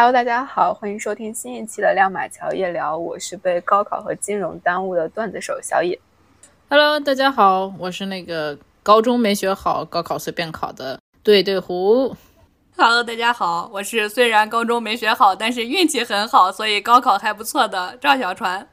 [0.00, 6.00] Hello，大家好，欢迎收听新一期的亮马桥夜聊，我是被高考和金融耽误的段子手小野。
[6.70, 12.16] Hello，大家好，我是那个高中没学好，高考随便考的对对胡。
[12.78, 18.66] Hello，大家好，我是虽然高中没学好，但是运气很好，所以高考还不错的赵小船。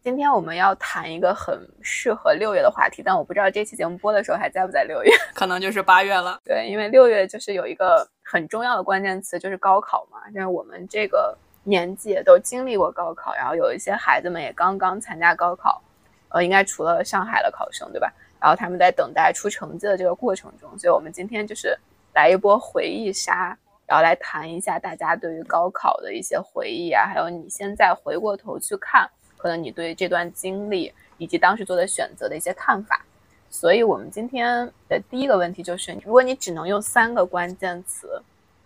[0.00, 6.38] 今天我们要谈一个很适合六月的话题，但我不知道这期节目播的时候还在不在六月， 可能就是八月了。
[6.44, 10.18] 对，因为六月就是有一个很重要的关键词，就是高考嘛。
[10.32, 15.82] 因为我们这个年纪也都经历过高考，然后有一些孩子们也刚刚参加高考，
[16.28, 18.10] 呃，应该除了上海的考生，对吧？
[18.40, 21.76] 然后他们在等待出成绩的这个过程中，所以我们今天就是
[22.14, 29.10] 来一波回忆杀，然后来谈一下大家对于高考的一些回忆啊，还有你现在回过头去看。
[29.38, 33.02] 可能你对这段经历以及当时做的选择的一些看法，
[33.48, 38.20] 所以我们今天的第一个问题就是：如果你只能用三个关键词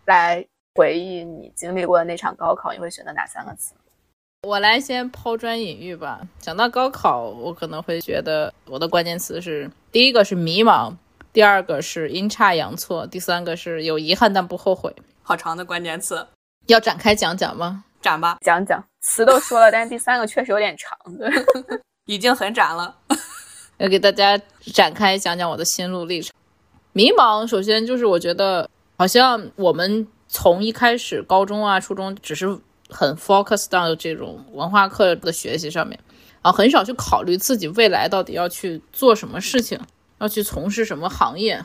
[0.06, 0.44] 来
[0.74, 3.74] 回忆你经历过的那场高考，你会选择哪三个词？
[4.42, 6.20] 我来先抛砖引玉吧。
[6.40, 10.92] 讲到高考，我可能会觉得我的关键词是：第一个是迷茫，
[11.32, 14.92] 第二个是阴差阳错，第三个是有遗憾但不后悔。
[15.22, 16.26] 好长的关键词，
[16.66, 17.84] 要展开讲讲吗？
[18.00, 18.84] 展吧，讲讲。
[19.02, 21.30] 词都说了，但是第三个确实有点长，对，
[22.06, 22.96] 已经很展了。
[23.78, 24.40] 要给大家
[24.72, 26.32] 展开讲讲我的心路历程。
[26.92, 32.46] 迷茫，首先就是我觉得好像我们从一开始高中啊、初中只是
[32.88, 35.98] 很 focus 到这种文化课的学习上面，
[36.42, 39.80] 啊很少去考虑自己未来到底要去做什么事情，
[40.20, 41.64] 要去从事什么行业。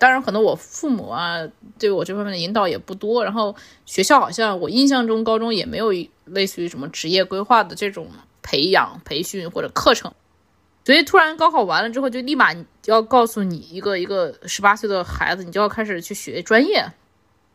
[0.00, 1.46] 当然，可能我父母啊
[1.78, 5.92] 对我这方面的引导也不多，然后学校好像我印象中高中也没有
[6.24, 8.08] 类似于什么职业规划的这种
[8.40, 10.10] 培养、培训或者课程，
[10.86, 12.48] 所以突然高考完了之后，就立马
[12.86, 16.90] 要告诉你一个一个十八岁的孩子，你就要开始去学专业，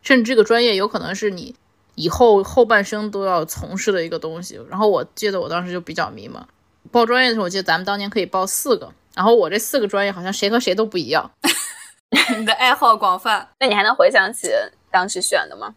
[0.04, 1.56] 甚至这个专业有可能是你
[1.96, 4.60] 以后后半生都要从事的一个东西。
[4.70, 6.44] 然后我记得我当时就比较迷茫，
[6.92, 11.32] 报专业的时候，我记得咱们当年可以报四个，然后我这四个专业好像谁和谁都不一样。
[12.38, 14.50] 你的爱好广泛，那你还能回想起
[14.92, 15.76] 当时选的吗？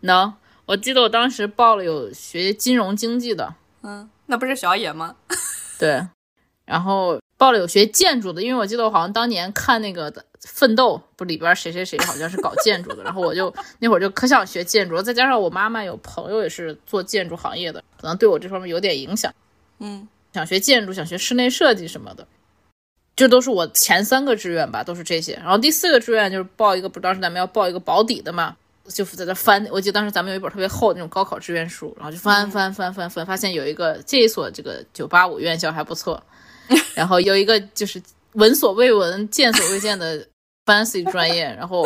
[0.00, 0.32] 能，
[0.66, 5.16] 我记得我当时报了有学金融经济的，嗯，那不是小野吗？
[5.78, 6.06] 对，
[6.64, 10.10] 然后报了有学建筑的，因为我记得我好像当年看那个
[10.40, 19.32] 《奋斗》，不里边谁谁谁好像是搞建筑的，然后我就那会儿就可想学建筑，再加上我妈妈有朋友也是做建筑行业的，可能对我这方面有点影响，
[19.78, 22.26] 嗯，想学建筑，想学室内设计什么的。
[23.14, 25.34] 这都是我前三个志愿吧，都是这些。
[25.34, 28.56] 然后第四个志愿就是报一个，不当时咱们要报一个保底的嘛，
[28.88, 29.64] 就在这翻。
[29.70, 36.22] 我记得当时咱们有一本特别厚那种高考志愿书，然后就翻翻翻翻翻，发现有一个这一所这个九八五院校还不错，
[36.94, 38.02] 然后有一个就是
[38.32, 40.26] 闻所未闻、见所未见的
[40.64, 41.82] fancy 专业，然后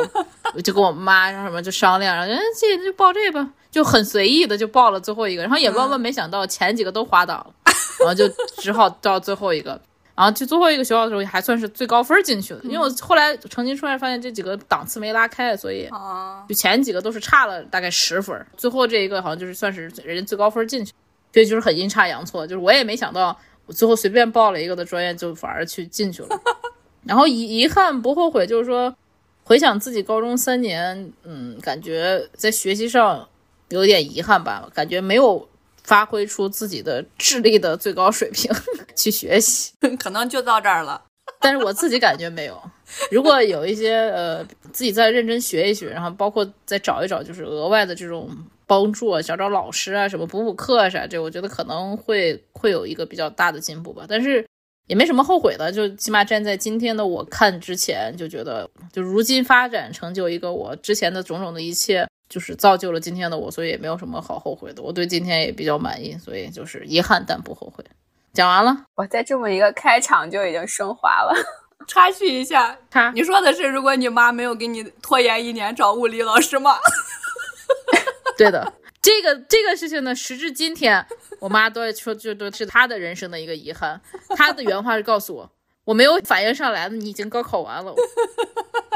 [0.55, 9.81] 我就跟我妈然后什么就商量，然后嗯，这就报这吧，就很随意的就报了最后一个，然后也万万没想到前几个都滑档了，然后就只好到最后一个。
[10.17, 15.87] 然后去最后一个学校的时候，还算是最高分进去的，因为我后来成绩出来发现这几个档次没拉开，所以
[16.49, 20.95] 就前几个都是差了大概十分，最后这一个好像就是算是人家最高分进去，
[21.35, 26.29] 所以就是很阴差阳错，就是我也没想到，我最后随便报了一个的专业就反而去进去了，
[27.05, 28.97] 然后遗遗憾不后悔，就是说
[29.45, 33.29] 回想自己高中三年，嗯，感觉在学习上
[33.69, 35.47] 有点遗憾吧，感觉没有。
[35.87, 38.51] 发挥出自己的智力的最高水平
[38.97, 41.03] 去学习， 可能就到这儿了。
[41.41, 42.61] 但是我自己感觉没有。
[43.11, 48.29] 如果有一些呃，自己再认真学一学，然后包括再找一找，就是额外的这种
[48.67, 54.05] 帮助啊，找找老师啊，什么补补课啊啥，这我觉得可能会会有一个比较大的进步吧。
[54.09, 54.45] 但是
[54.87, 62.07] 也没什么后悔的，就起码站在今天的我看之前，就觉得就如今发展成就一个我之前的种种的一切。
[62.29, 64.83] 就是造就了今天的我，所以也没有什么好后悔的。
[64.83, 67.85] 我对今天也比较满意，所以就是遗憾但不后悔。
[68.33, 71.35] 讲完了，我在这么一个开场就已经升华了。
[71.87, 72.77] 插叙一下，
[73.15, 76.77] 你说的是如果你妈没有给你拖延一年找物理老师吗？
[78.37, 81.07] 对的，这个这个事情呢，时至今天，
[81.39, 84.01] 我妈都在说，就都是她的人生的一个遗憾。
[84.31, 85.53] 她的原话是告诉我。
[85.85, 87.95] 我没有反应上来，你已经高考完了，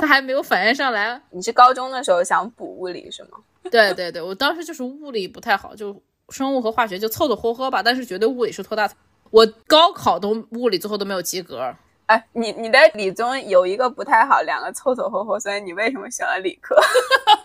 [0.00, 1.20] 他还没有反应上来。
[1.30, 3.38] 你是高中的时候想补物理是吗？
[3.70, 5.94] 对对对，我当时就是物理不太好，就
[6.30, 8.90] 生物和化学就凑凑合合吧，但是绝对物理是拖大。
[9.30, 11.72] 我高考都物理最后都没有及格。
[12.06, 16.74] 哎，你你的理综有一个不太好，两个凑凑合合，所以你为什么选了理科？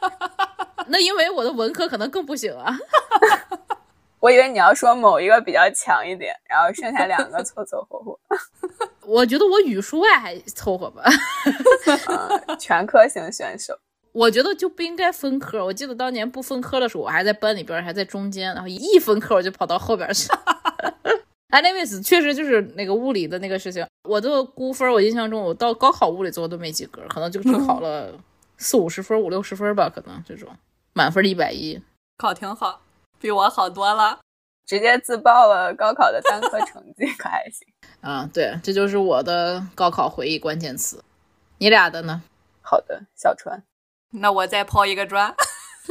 [0.88, 2.76] 那因为我的文科可能更不行啊。
[4.26, 8.20] 我以为你要说某一个比较强一点，然后剩下两个凑凑合合。
[9.06, 11.04] 我觉得我语数外还凑合吧，
[12.58, 13.78] 全科型选手。
[14.14, 15.64] 我觉得就不应该分科。
[15.64, 20.28] 我记得当年不分科的时候，我还在班里边，还在中间，然后一分科我就跑到后边去。
[21.52, 28.12] anyways，确实就是那个物理的那个事情，我的估分，我印象中我到高考物理最后都没及格，可能就只考了
[28.58, 30.50] 四五十分、五六十分吧，可能这种
[30.94, 31.80] 满分一百一，
[32.18, 32.82] 考挺好，
[33.26, 34.20] 比我好多了。
[34.68, 37.68] 直接自爆了高考的单科成绩，可还行。
[38.02, 41.04] 啊，对，这就是我的高考回忆关键词。
[41.58, 42.22] 你俩的呢？
[42.62, 43.64] 好的，小川。
[44.12, 45.36] 那我再抛一个砖。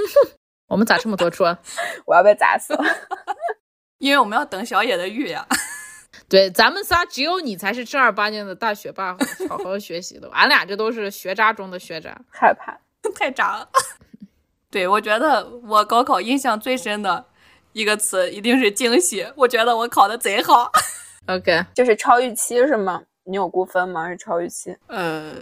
[0.69, 1.59] 我们咋这么多砖？
[2.07, 2.85] 我要被砸死了。
[3.99, 5.45] 因为我们要等小野的玉呀。
[6.29, 9.17] 对，咱们仨只有你才是正儿八经的大学霸，
[9.49, 10.31] 好好学习的。
[10.31, 12.79] 俺俩这都是学渣中的学渣，害怕，
[13.17, 13.69] 太渣了。
[14.75, 17.25] 对，我觉得我高考印象最深的
[17.73, 19.25] 一个词一定是惊喜。
[19.37, 20.69] 我觉得我考的贼好。
[21.31, 23.00] OK，就是超预期是吗？
[23.23, 24.09] 你有估分吗？
[24.09, 24.76] 是超预期？
[24.88, 25.32] 呃，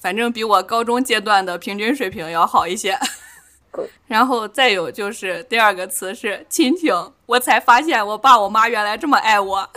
[0.00, 2.98] 反正比我高中阶段的平均水平要好一些。
[4.08, 9.68] 然后再有就是第二个词是亲情，我才发现我爸我妈原来这么爱我。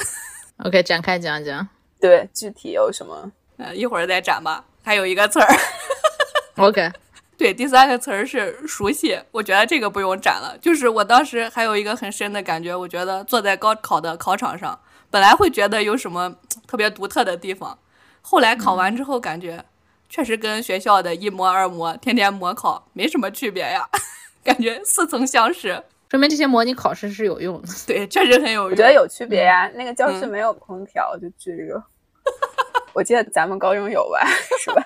[0.64, 1.68] OK，展开讲讲。
[2.00, 3.30] 对，具体有什么？
[3.58, 4.64] 呃，一会儿再展吧。
[4.82, 5.48] 还有一个词儿。
[6.56, 6.90] OK，
[7.38, 10.58] 对，第三个词儿是熟悉，我觉得这个不用展了。
[10.62, 14.80] 就是我当时还有一个很深的感觉，我觉得坐在高考的考场上。
[15.10, 16.36] 本来会觉得有什么
[16.66, 17.78] 特别独特的地方，
[18.22, 19.64] 后来考完之后感觉
[20.10, 23.88] 确实跟学校的一模二模，天天模考没什么区别呀，
[24.44, 27.68] 感觉似曾相识，说明这些模拟考试是有用的。
[27.86, 28.72] 对，确实很有用。
[28.72, 31.84] 我觉得有区别呀，那个教室没有空调，就巨热。
[32.94, 34.28] 我记得咱们高中有吧，
[34.64, 34.84] 是吧？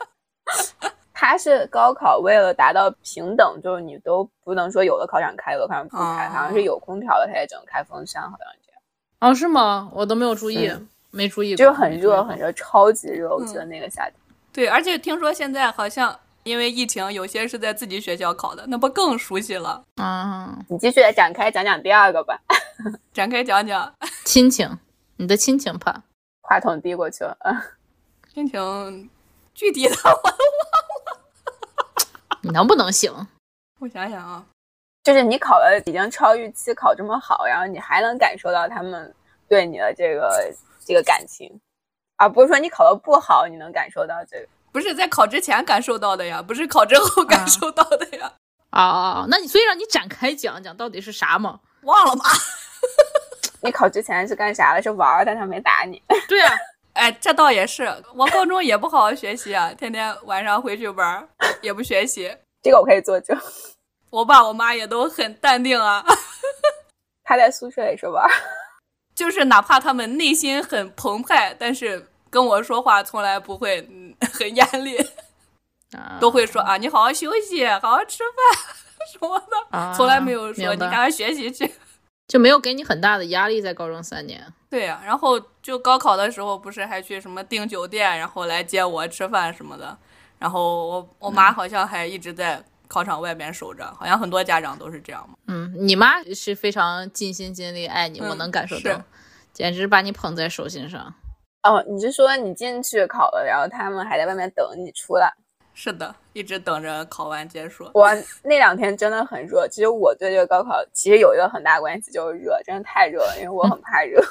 [1.20, 8.80] 他是高考为了达到平等，就是你都不能说有的考场开，有的考场不开，好像是有空调的，他也只能开风扇，好像这样。
[9.22, 9.90] 哦，是吗？
[9.96, 10.72] 我都没有注意，
[11.10, 11.56] 没注意。
[11.56, 13.36] 就很热，很热，超级热。
[13.36, 14.14] 我记得那个夏天。
[14.54, 19.84] 对，而且听说现在好像因为疫情，有些是在自己学校考的，那不更熟悉了？
[20.00, 22.40] 嗯，你继续展开讲讲第二个吧。
[23.12, 23.92] 展开讲讲
[24.24, 24.78] 亲情，
[25.16, 26.04] 你的亲情吧。
[26.42, 27.36] 话筒递过去了。
[28.32, 29.10] 亲情
[29.56, 30.67] 具体的我都忘了。
[32.42, 33.12] 你能不能行？
[33.80, 34.46] 我想想啊。
[35.04, 39.16] 就是你考的已经超预期，考这么好，然后你还能感受到他们
[39.48, 40.54] 对你的这个
[40.86, 41.50] 这个感情，
[42.18, 48.34] 而不是说你考的不好，你能感受到这个，不是在考之前感受到的呀，不是考之后感受到的呀。
[48.72, 48.84] 啊
[49.24, 49.26] 啊！
[49.30, 51.62] 那你所以让你展开讲讲到底是啥嘛？
[51.84, 52.26] 忘了吗？
[53.64, 54.82] 你考之前是干啥了？
[54.82, 56.04] 是玩，但他没打你。
[56.28, 56.54] 对啊，
[56.98, 57.84] 哎，这倒也是。
[58.16, 61.28] 我高中也不好好学习啊，天天晚上回去玩，
[61.62, 62.36] 也不学习。
[62.64, 63.40] 这个我可以作证。
[64.10, 66.04] 我爸我妈也都很淡定啊，
[67.24, 68.28] 他在宿舍里是吧？
[69.14, 73.82] 就是哪怕他们内心很澎湃，但是跟我说话从来不会
[74.34, 74.98] 很严厉，
[76.20, 78.66] 都会说啊，你好好休息，好好吃饭
[79.12, 79.40] 什么
[79.72, 81.72] 的，从来没有说你赶快学习去，
[82.28, 84.54] 就没有给你很大的压力在高中三年。
[84.70, 89.98] 对呀，然后就高考的时候不是还去什么订酒店，然后来接我吃饭什么的，
[90.40, 92.64] 然后我我妈好像还一直在。
[92.90, 95.36] 考场外边守着，好像很多家长都是这样嘛。
[95.48, 99.04] 嗯，你妈是非常尽心尽力爱你，我能感受到，
[99.52, 101.14] 简直把你捧在手心上。
[101.64, 105.30] 哦，你是说你进去考了，然后他们还在外面等你出来？
[105.74, 107.92] 是的，一直等着考完结束。
[107.94, 108.08] 我
[108.42, 114.24] 那两天真的很热，其实我对这个高考其实有一个很大关系，就是热，真的太热了，因为我 很怕热。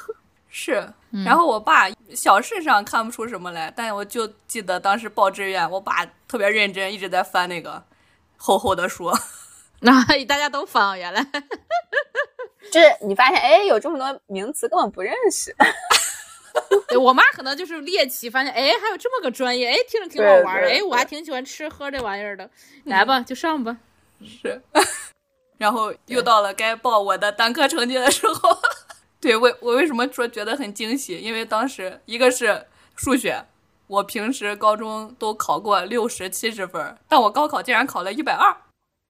[0.49, 0.87] 是，
[1.25, 7.83] 然后我爸小事上看不出什么来，但我就记得当时报志愿，我爸特别认真，一直在翻那个。
[8.39, 9.11] 厚厚的书，
[9.81, 9.91] 那
[10.25, 11.25] 大家都翻哦原来，
[12.71, 15.55] 就是你发现哎，有这么多名词根本不认识。
[17.01, 22.47] 我妈可能就是猎奇，发现哎，还有这么个专业，哎，听着挺好玩哎，我还挺喜欢吃喝这玩意儿的。
[22.83, 23.75] 来吧，就上吧。
[24.23, 24.61] 是，
[25.57, 28.55] 然后又到了该报我的单科成绩的时候。
[29.27, 31.19] 对，为我为什么说觉得很惊喜？
[31.19, 32.65] 因为当时一个是
[32.95, 33.43] 数学。
[33.87, 38.55] 我平时高中都考过六十七十分，但我高考竟然考了一百二。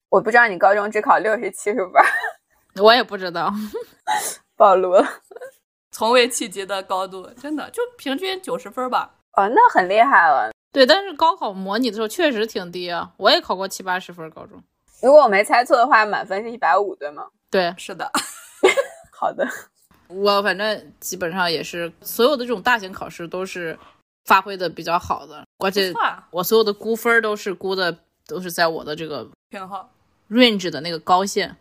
[0.10, 1.94] 我不知道你高中只考六十七十分，
[2.84, 3.52] 我也不知道，
[4.58, 5.04] 暴露了，
[5.92, 9.16] 从未企及的高度，真的就平均九十分吧。
[9.34, 10.52] 哦，那很厉害了。
[10.72, 14.62] 对，但是高考模拟的时候确实挺低啊，我也考过七八十分高中。
[15.02, 17.26] 如果我没猜错的话，满分是一百五，对吗？
[17.50, 18.12] 对，是的。
[19.12, 19.44] 好的，
[20.08, 23.78] 我反正基本上也是所有的这种大型考试都是。
[24.26, 25.90] 发挥的比较好的，而且
[26.32, 27.98] 我所有的估分都是估的
[28.28, 29.90] 都是在我的这个偏好
[30.30, 31.56] range 的那个高线，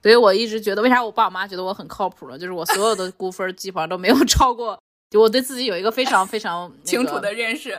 [0.00, 2.38] 所以我一直觉得为啥我爸我妈觉得我很靠谱呢？
[2.38, 4.78] 就是我所有的估分基本上都没有超过，
[5.10, 7.76] 就我对自己有一个非常非常 清楚的认识。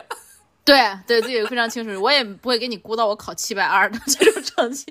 [0.66, 4.84] 对对自己非常清楚，我也不会给你估到我考七百二的这种成绩，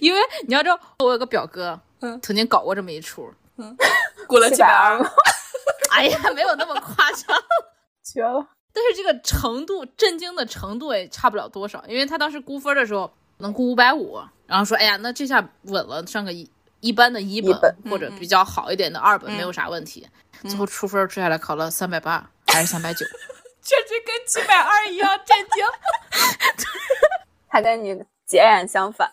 [0.00, 3.30] 因为你要知道，我有个表哥，嗯曾经搞过这么一出，
[4.26, 5.10] 估了七百二吗？
[5.90, 7.38] 哎呀，没有那么夸张，
[8.02, 8.46] 绝了！
[8.72, 16.50] 但是这个程度震惊的程度也差不了多少，因为他当时估分的时候能估五百五，然后说，哎呀，那这下稳了，上个一
[16.80, 20.08] 一般的一本或者比较好一点的二本嗯没有啥问题，
[20.42, 23.04] 最后出分出下来考了三百八还是三百九，
[23.62, 25.64] 确实跟七百二一样震惊。
[27.48, 27.94] 他跟你
[28.26, 29.12] 截然相反。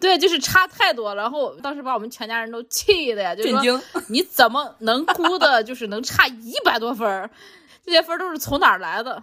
[0.00, 1.22] 对，就是差太多了。
[1.22, 3.82] 然后当时把我们全家人都气的呀，就是说震惊！
[4.08, 7.28] 你怎么能估的，就是能差一百多分儿？
[7.84, 9.22] 这些分儿都是从哪儿来的？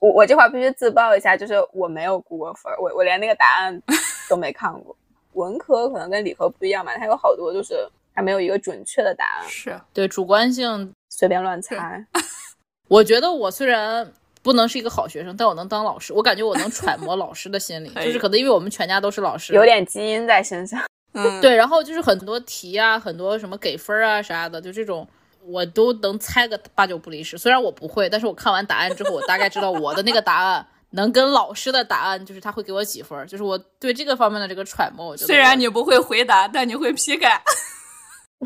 [0.00, 3.80] 我我这块必须自曝一下，就是我没有估过分儿，我我连那个答案
[4.28, 4.96] 都没看过。
[5.34, 10.92] 文科可能跟理科不一样嘛，它有好多就是它没有一个准确的答案，是对，主观性。
[11.08, 12.04] 随便乱猜。
[12.88, 14.12] 我觉得我虽然
[14.44, 16.12] 不能是一个好学生，但我能当老师。
[16.12, 20.84] 我感觉我能揣摩老师的心理， 哎就是可能因为我们全家都是老师，有点基因在身上。
[21.14, 21.56] 嗯，对。
[21.56, 25.08] 然后就是很多题啊，很多什么给分啊啥的，就这种
[25.46, 27.38] 我都能猜个八九不离十。
[27.38, 30.66] 虽然我不会，但是我看完答案之后，我大概知道我的那个答案。
[30.90, 37.42] 能跟老师的答案，就是他会给我几分，就是我对这个方面的这个揣摩，我觉得虽然你不会回答，但你会批改。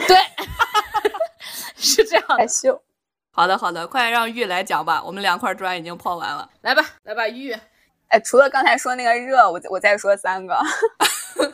[0.06, 0.16] 对，
[1.76, 2.36] 是这样的。
[2.36, 2.80] 害羞。
[3.38, 5.00] 好的，好的，快让玉来讲吧。
[5.00, 6.50] 我们两块砖已经泡完了。
[6.62, 7.56] 来吧，来吧，玉
[8.08, 10.54] 哎，除了刚才说那个热，我我再说三个。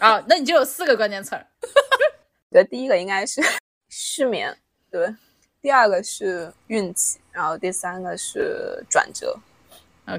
[0.00, 1.46] 啊， 那你就有四个关键词儿。
[1.60, 3.42] 我觉得第一个应该是
[3.90, 4.56] 失眠，
[4.90, 5.14] 对；
[5.60, 9.36] 第二个是运气，然后第三个是转折。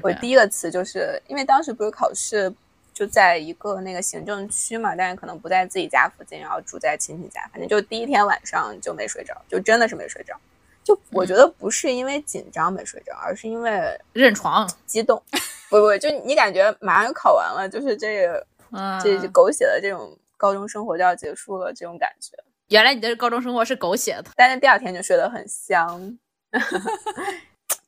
[0.04, 2.54] 我第一个词就是因为当时不是考试
[2.94, 10.32] 就在一个那个行政区嘛，但是可能不在自己家附近，然后住在亲戚家，反正就第一天晚上就没睡着，就真的是没睡着。
[10.86, 14.70] 就我觉得不是因为紧张没睡着，而是因为认床。
[14.86, 15.20] 激动。
[15.68, 22.38] 不不，就你感觉马上考完了，就是这个嗯，这这狗血的这种高中生活就要结束了，这种感觉。
[22.68, 24.30] 原来你的高中生活是狗血的。
[24.36, 26.16] 但是第二天就睡得很香，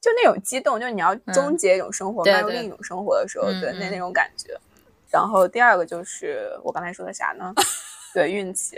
[0.00, 4.59] 就那种激动，就是你要终结一种生活，迈入另一种生活的时候，对那那种感觉。
[5.09, 7.55] 然后第二个就是我刚才说的啥呢？
[8.12, 8.76] 对运气，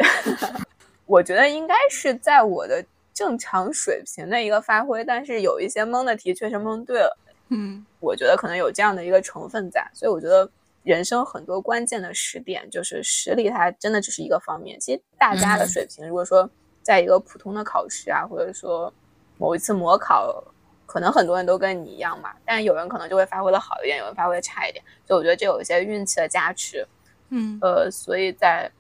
[1.07, 7.85] 我觉得应该是在我的正常水平的一个发挥，但是有一些蒙的题确实蒙对了，嗯。
[8.01, 10.51] 我觉得可能有这样的一个成分在，所以我觉得
[10.85, 14.81] 人生很多关键的时点，就是实力它真的只是一个方面。
[14.81, 15.69] 其实大家的嗯。
[15.69, 16.49] 水平，如果说
[16.83, 18.91] 在一个普通的考试啊，或者说
[19.37, 20.43] 某一次模考，
[20.87, 26.87] 可能很多人都跟你一样嘛，但有人可能就会发挥的好一点，有人发挥的差一点，所以我觉得这有一些运气的加持。
[27.29, 27.59] 嗯。
[27.61, 28.71] 呃，所以在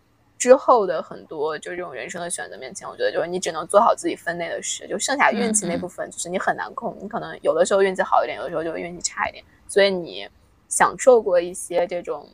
[0.40, 10.26] 之后的很多就这种人生的选择面前，我觉得就是你只能做好自己分内的事，就剩下运气那部分，就是你很难控，你可能有的时候运气好一点，有的时候就运气差一点，所以你
[10.66, 12.26] 享受过一些这种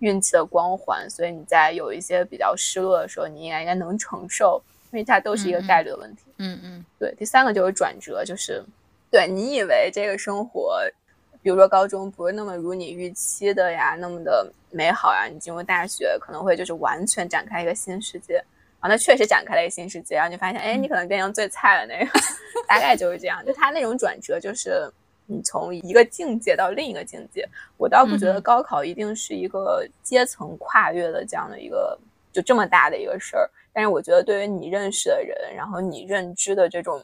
[0.00, 6.22] 运气的光环，所以你在有一些比较失落的时候，你应该应该能承受，因为它都是一个概率的问题。
[6.38, 8.60] 嗯嗯对，第三个就是转折，就是
[9.08, 10.80] 对你以为这个生活，
[11.42, 18.42] 比如说高中不是那么如你预期的呀，那么的美好呀，你进入大学可能会就是完全展开一个新世界
[18.78, 22.20] 啊，那确实展开了一个新世界，然后你发现，哎，你可能变成最菜的那个，
[22.68, 23.44] 大概就是这样。
[23.44, 24.88] 就他那种转折，就是
[25.26, 27.48] 你从一个境界到另一个境界。
[27.76, 31.98] 我倒不觉得高考一定是一个阶层跨越的这样的一个
[32.32, 37.02] 就这么大的一个事儿，但是我觉得对于你认识的人，然后你认知的这种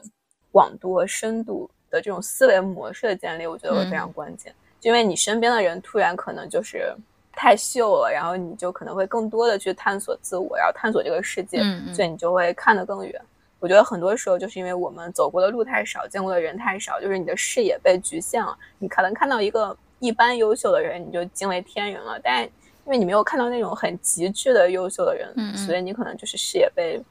[0.51, 4.53] 广度和深度的这种思维模式的建立，我觉得会非常关键。
[4.79, 6.93] 就因为你身边的人突然可能就是
[7.33, 11.61] 太秀了，然后你就可能会更多的去探索自我，然后探索这个世界，
[11.93, 13.21] 所以你就会看得更远。
[13.59, 18.57] 我觉得很多时候就是因为我们走过的路太少，见过的人太少，就是你的视野被局限了。
[18.77, 22.51] 你可能看到一个一般优秀的人，你就惊为天人了，但因
[22.85, 27.01] 为你没有看到那种很极致的优秀的人，所以你可能就是视野被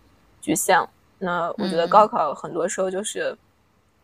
[0.41, 0.89] 局限了。
[1.19, 3.37] 那我觉得高考很多时候就是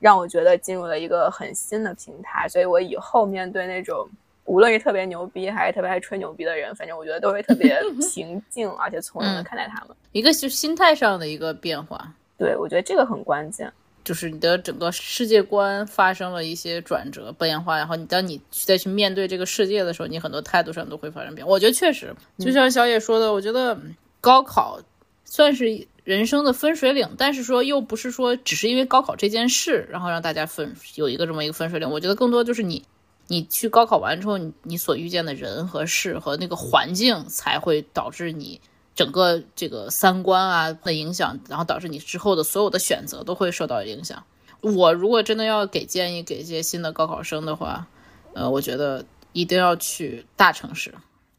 [0.05, 4.07] 让我觉得进入了一个很新的平台，所以我以后面对那种
[4.45, 7.81] 无论是特别牛逼还是特别爱吹牛逼的人，反正我觉得都会特别
[8.13, 9.97] 平静而且从容的嗯看待他们。
[10.13, 13.73] 一个是心态上的一个变化，对，我觉得这个很关键。
[14.05, 21.51] 就是你的整个世界观发生了一些转折变化，然后你当你再去面对这个世界的时候，你很多态度上都会发生变化。
[21.51, 23.75] 我觉得确实，就像小野说的，我觉得
[24.21, 24.79] 高考
[25.25, 25.65] 算是
[26.05, 31.91] 人生的分水岭，但是说又不是说只是因为高考这件事，然后让大家分有一个这么一个分水岭。
[31.91, 32.85] 我觉得更多就是你。
[33.27, 38.61] 你去高考完之后，你你所遇见的人和事和那个环境，才会导致你
[38.95, 44.23] 整个这个三观啊的影响，然后导致你之后的所有的选择都会受到影响。
[44.61, 47.87] 我如果真的要给建议给一些新的高考生的话，
[48.35, 50.93] 呃，我觉得一定要去大城市，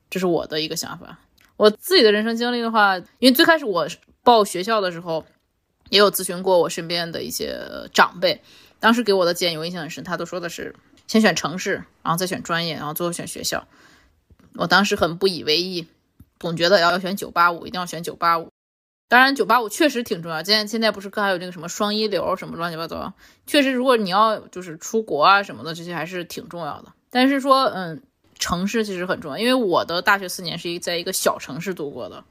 [0.10, 1.20] 这是我的一个想法。
[1.56, 3.88] 我自己的人生经历的话，因为最开始我
[4.26, 5.24] 报学校的时候，
[5.90, 7.58] 也有咨询过我身边的一些
[7.94, 8.42] 长辈，
[8.82, 10.76] 当时给我的建议我印象很深，他都说的是
[11.08, 13.66] 先选城市，然后再选专业，然后最后选学校。
[14.56, 15.88] 我当时很不以为意，
[16.40, 18.50] 总觉得要要选九八五，一定要选九八五。
[19.08, 20.42] 当然，九八五确实挺重要。
[20.42, 23.14] 现在现在不是还有那个什么双一流什么乱七八糟，
[23.46, 26.92] 确实，如果你要就是出国啊什么的，这些还是挺重要的。
[27.12, 28.02] 但是说，嗯，
[28.40, 32.24] 城市其实很重要，因为我的大学四年是一在一个小城市度过的，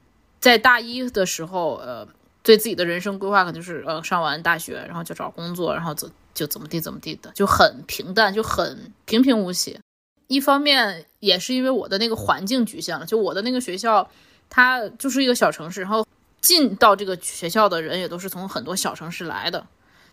[0.45, 2.07] 在大一的时候，呃，
[2.43, 9.79] 对自己的人生规划可能就是呃上完大学，然后就找工作，然后怎就怎么地怎么地的，就很平淡，就很平平无奇。
[10.27, 14.07] 一方面也是因为我的那个环境局限了，就我的那个学校，
[14.51, 16.05] 它就是一个小城市，然后。
[16.41, 19.65] 进到这个学校的人也都是从很多小城市来的，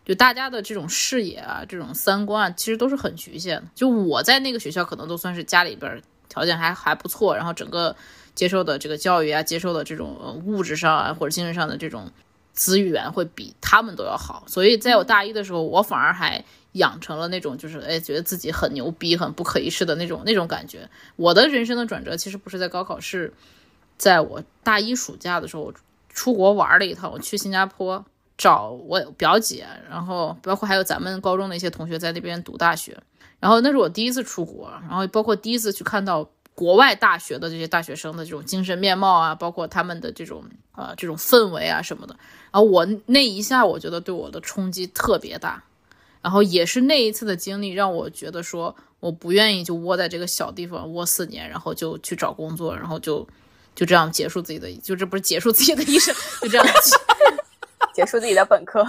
[0.03, 3.63] 就大家的这种视野啊，这种三观啊，其实都是很局限。
[3.75, 7.95] 就我在那个学校可能都算是家里边条件还还不错，然后整个
[8.35, 12.11] 接受的这个教育啊，接受的这种物质上啊或者精神上的这种
[12.53, 14.45] 资源会比他们都要好。
[14.47, 20.89] 所以在我大一的时候，我反而还养成了那种就是哎觉得自己很牛逼、很不可一世的那种那种感觉。
[21.17, 23.33] 我的人生的转折其实不是在高考，是
[23.97, 25.73] 在我大一暑假的时候。
[26.15, 28.05] 出国玩了一趟，我去新加坡
[28.37, 32.95] 找我表姐，然后包括还有咱们高中的一些同学在那边读大学，
[33.41, 40.45] 然后那是我第一次出国，然后包括第一次去看到国外大学的这些大学生的这种精神面貌啊，包括他们的这种
[40.77, 42.17] 呃这种氛围啊什么的，
[42.51, 45.63] 然后我那一下我觉得对我的冲击特别大，
[46.21, 53.27] 然后也是那一次的经历让我觉得说我不愿意就窝在这个小地方窝四年，然后就去找工作，然后就。
[53.75, 56.67] 就这样结束自己的，就这不是结束自己的一生， 就这样
[57.95, 58.87] 结束自己的本科，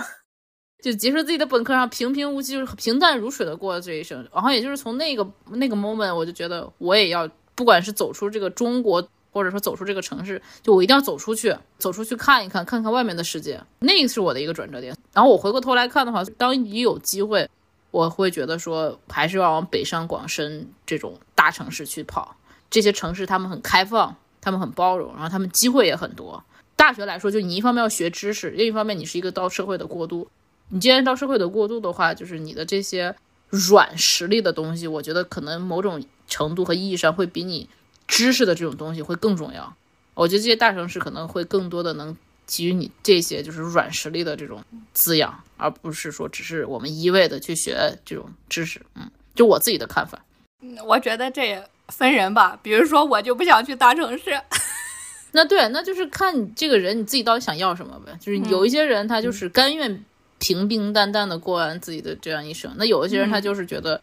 [0.84, 4.28] 就结束自己的本科，上平平无奇，就是平淡如水的过这一生。
[4.34, 13.62] 然后也就是从那个那个 moment，我就觉得我也要，不管是走出这个中国，或者说走出这个城市，就我一定要走出去，走出去看一看，看看外面的世界。
[13.80, 14.96] 那是我的一个转折点。
[15.14, 17.50] 然后我回过头来看的话，当你有机会，
[17.92, 22.36] 我会觉得说，还是要往北上广深这种大城市去跑。
[22.70, 24.16] 这些城市他们很开放。
[24.46, 26.44] 他们很包容，然后他们机会也很多。
[26.76, 30.28] 大学来说，就你一方面要学知识，另一方面你是一个到社会的过渡。
[30.68, 33.16] 你既然到社会的过渡的话，就是你的这些
[33.54, 37.70] 软实力的东西，我觉得可能某种程度和意义上会比你
[38.08, 39.74] 知识的这种东西会更重要。
[40.14, 44.64] 我觉得这些大城市可能会更多的能给予你这些就是软实力的这种
[44.94, 48.82] 滋养，而不是说只是我们一味的去学这种知识。
[48.96, 50.24] 嗯，就我自己的看法。
[50.62, 51.64] 嗯，我觉得这也。
[51.90, 54.40] 分人吧，比如说我就不想去大城市，
[55.34, 58.18] 那对，那就是看你这个人你自己到底想要什么呗。
[58.22, 60.04] 就是有一些人他就是甘愿
[60.44, 64.02] 平平淡淡的过完自己的这样一生，那有一些人他就是觉得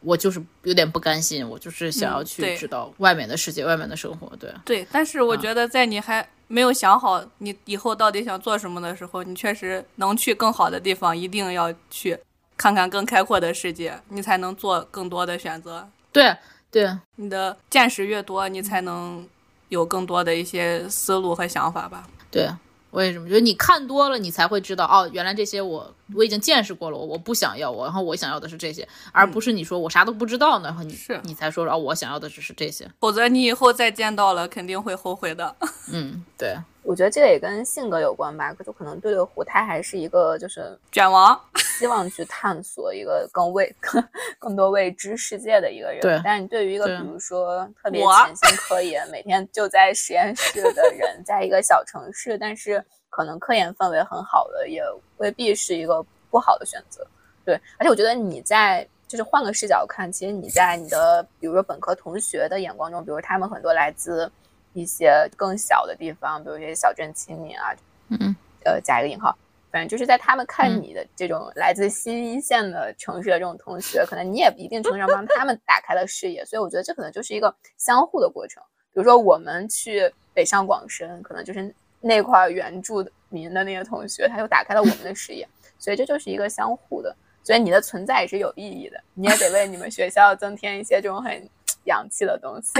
[0.00, 4.34] 我就是有点不甘心，我就是想要去知道外面的世界、外面的生活。
[4.36, 4.86] 对，对。
[4.90, 12.18] 但是我觉得在你还没有想好你以后到底想做什么的时候，你确实能去更好的地方，一定要去
[12.56, 15.88] 看看更开阔的世界，你才能做更多的选择。
[16.10, 16.36] 对。
[16.68, 19.26] 对，你的见识越多，你才能
[19.70, 22.06] 有更多的一些思路和想法吧。
[22.30, 22.50] 对，
[22.96, 23.40] 我也这么觉得。
[23.40, 35.54] 你看多了，你才会知道哦，原来这些我我已经见识过了，我我不想要我，然后我想要的是这些，而不是你说我啥都不知道呢，然后你是你才说哦，我想要的只是这些，否则你以后再见到了肯定会后悔的。
[35.92, 36.56] 嗯，对。
[36.86, 41.38] 我觉得这个也跟性格有关吧，就可能对对胡他还是一个就是卷王，
[41.76, 46.00] 希望去探索一个更未更更多未知世界的一个人。
[46.00, 54.80] 对，但是你对于一个比如说特别潜心科研，每天就在实验室的人，在一个小城市，但是可能科研氛围很好的，也
[55.16, 57.04] 未必是一个不好的选择。
[57.44, 64.30] 对，而且我觉得你在就是换个视角看，其实你在你的比如说本科同学的眼光中，比如他们很多来自。
[64.76, 67.74] 一些更小的地方，比如一些小镇青年啊，
[68.10, 69.34] 嗯，呃，加一个引号，
[69.72, 78.62] 反正就是在他们看你的这种来自新一线的城市的这种同学，可能你也一定程度上帮他们打开了视野，所以我觉得这可能就是一个相互的过程。
[78.92, 87.16] 比如说我们去北上广深，可能就是那块原住民的那些同学，他又打开了我们的视野，所以这就是一个相互的。
[87.42, 91.48] 所以你的存在也是有意义的，你也得为你们学校增添一些这种很
[91.84, 92.72] 洋气的东西。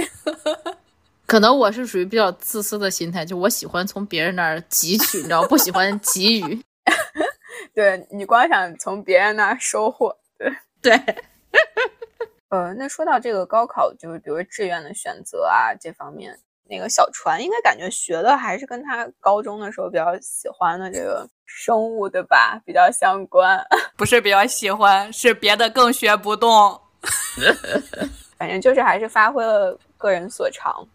[1.26, 6.62] 可能我是属于比较自私的心态，就我喜欢从别人那儿汲取，你知道，不喜欢给予。
[7.74, 11.16] 对你光想从别人那儿收获，对对。
[12.48, 16.38] 呃，那说到这个高考，就是比如志愿的选择啊这方面，
[16.70, 22.60] 那个小船应该感觉学的还是跟他高中的时候比较喜欢的这个生物，对吧？
[22.64, 23.60] 比较相关。
[23.98, 26.80] 不是比较喜欢，是别的更学不动。
[28.38, 30.86] 反正就是还是发挥了个人所长，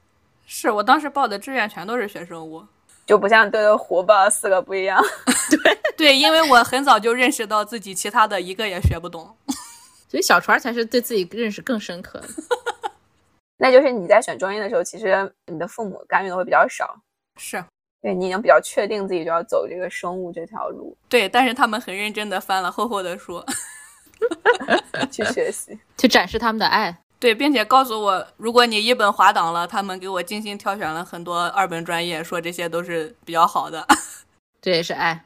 [0.45, 2.65] 是我当时报的志愿全都是学生物，
[3.05, 5.01] 就不像对着胡报四个不一样。
[5.63, 9.35] 对对，因为我很早就认识到自己其他的一个也学不懂。
[10.09, 12.27] 所以小船才是对自己认识更深刻的。
[13.57, 16.99] 那就是你在选专业的时候，其实你的父母干预的会比较少，
[17.37, 17.63] 是
[18.01, 23.41] 对你已经比较确定自己就要走这个生物这条路对，但是他们很认真的翻了厚厚的书，
[25.11, 25.79] 去学习。
[25.97, 26.97] 去展示他们的爱。
[27.21, 33.85] 对，并且告诉我，如果你一本滑档了，他们给我精心挑选了很多二本专业，说这些都是比较好的。
[34.59, 35.23] 这也是爱。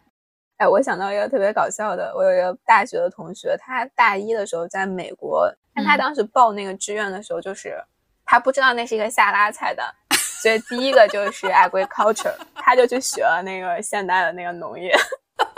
[0.57, 7.81] 哎，我想到一个特别搞笑的，我有一个大学的同学，他大一的时候在美国，但他嗯当时报那个志愿的时候，就是
[8.25, 14.93] 他不知道那是一个下拉菜单，所以第一个就是 agriculture， 他就去学了那个现代的那个农业。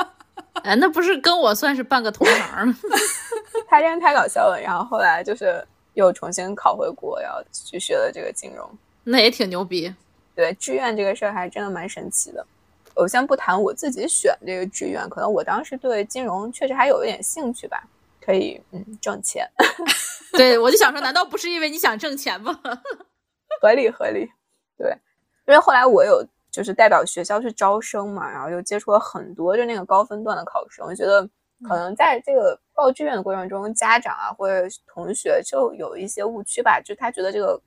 [0.64, 2.78] 哎，那不是跟我算是半个同行吗？
[3.68, 4.62] 他真是太搞笑了。
[4.62, 5.66] 然后后来就是
[5.98, 8.70] 又重新考回国，然后去学了这个金融。
[9.04, 9.92] 那也挺牛逼。
[10.36, 12.46] 对志愿这个事儿还真的蛮神奇的。
[12.94, 17.84] 我先不谈我自己选这个志愿，可能我当时对金融确实还有一点兴趣吧，
[18.22, 19.50] 可以嗯挣钱，
[20.34, 22.60] 对，我就想说，难道不是因为你想挣钱吗？
[23.60, 24.30] 合理合理。
[24.78, 24.92] 对，
[25.48, 31.28] 因为后来我有就是代表学校去招生嘛，然后又接触了很多就那个高分段的考生，我觉得
[31.64, 37.60] 可能在这个报志愿的过程中，家长啊或者同学就有一些误区吧，就他觉得这个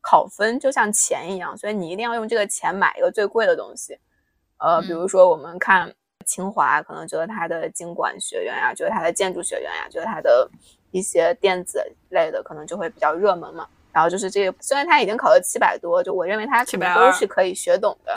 [0.00, 3.98] 考分就像钱一样，所以你一定要用这个钱买一个最贵的东西。
[4.58, 5.92] 呃，比如说我们看
[6.26, 10.48] 清华，可能觉得它的经管学院呀、觉得它的建筑学院呀、觉得它的
[10.90, 13.66] 一些电子类的可能就会比较热门嘛。
[13.92, 18.14] 然后就是这个，虽然他已经考了七百多，就我认为他可能720都是可以学懂的，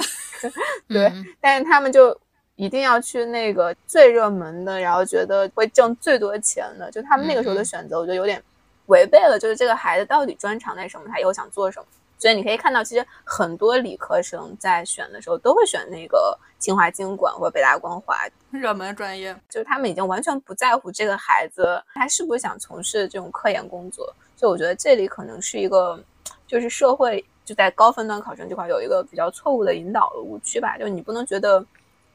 [0.87, 2.17] 对嗯但是他们就
[2.55, 8.41] 一定要去那个最热门的，然后觉得会挣最多钱的，就他们那个时候的选择，我觉得有点
[8.87, 11.85] 违背了，就是这个孩子到底专长在什么，他以后想做什么。
[12.17, 18.15] 所以你可以看到，其实很多理科生在选的时候都会选那个清华经管或者北大光华，
[18.51, 24.05] 热门专业，就是他们已经完全不在乎这个孩子他是不是想从事这种科研工作。
[24.37, 26.01] 所以我觉得这里可能是一个，
[26.47, 31.63] 就是社会就在高分段考生这块有一个比较错误的引导的误区吧，就是你不能觉得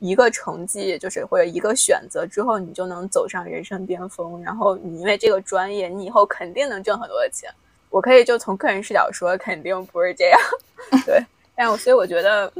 [0.00, 7.48] 一个成绩就是或者一个选择之后你就能走上人生巅峰，然后你因为这个专业你以后肯定能挣很多的钱。
[7.90, 10.40] 我可以就从个人视角说，肯定不是这样，
[11.04, 11.22] 对。
[11.54, 12.50] 但我所以我觉得，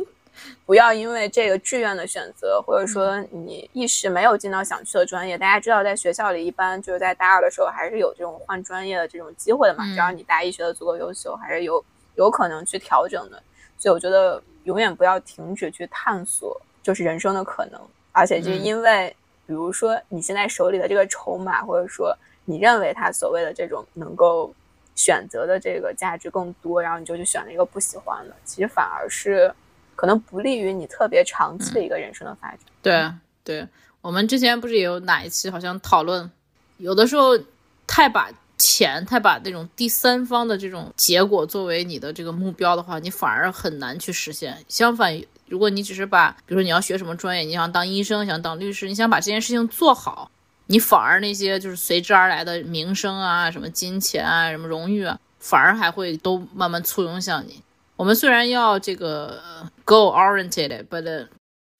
[0.67, 11.83] 不要因为这个志愿的选择，或者说你一时没有进到想去的专业，大家知道在学校里一般就是在大二的时候还是有这种换专业的这种机会的嘛，嗯只要你大一学的足够优秀，还是有
[12.17, 13.43] 有可能去调整的。
[13.79, 17.81] 所以我觉得永远不要停止去探索，就是人生的可能。
[18.13, 19.15] 而且就因为，
[19.47, 24.53] 比如说你现在手里的这个筹码，或者说你认为他所谓的这种能够
[24.97, 29.55] 选择的这个价值更多，然后你就去选了一个不喜欢的，其实反而是
[29.95, 32.59] 可能不利于你特别长期的一个人生的发展。
[32.83, 33.11] 对
[33.45, 33.69] 对，
[34.01, 36.31] 我们之前不是也有哪一期好像讨论，
[36.79, 37.39] 有的时候
[37.87, 44.65] 太把钱，太把那种第三方的这种结果作为你的这个目标的话，你反而很难去实现。
[44.69, 45.19] 相反，
[45.51, 50.31] 如果你只是把，比如说你要学什么专业，你想当医生，想当律师，你想把这件事情做好，
[50.67, 57.61] 你反而那些就是随之而来的名声啊、什么金钱啊、什么荣誉啊，反而还会都慢慢簇拥向你。
[57.97, 61.29] 我们虽然要这个呃 goal oriented，but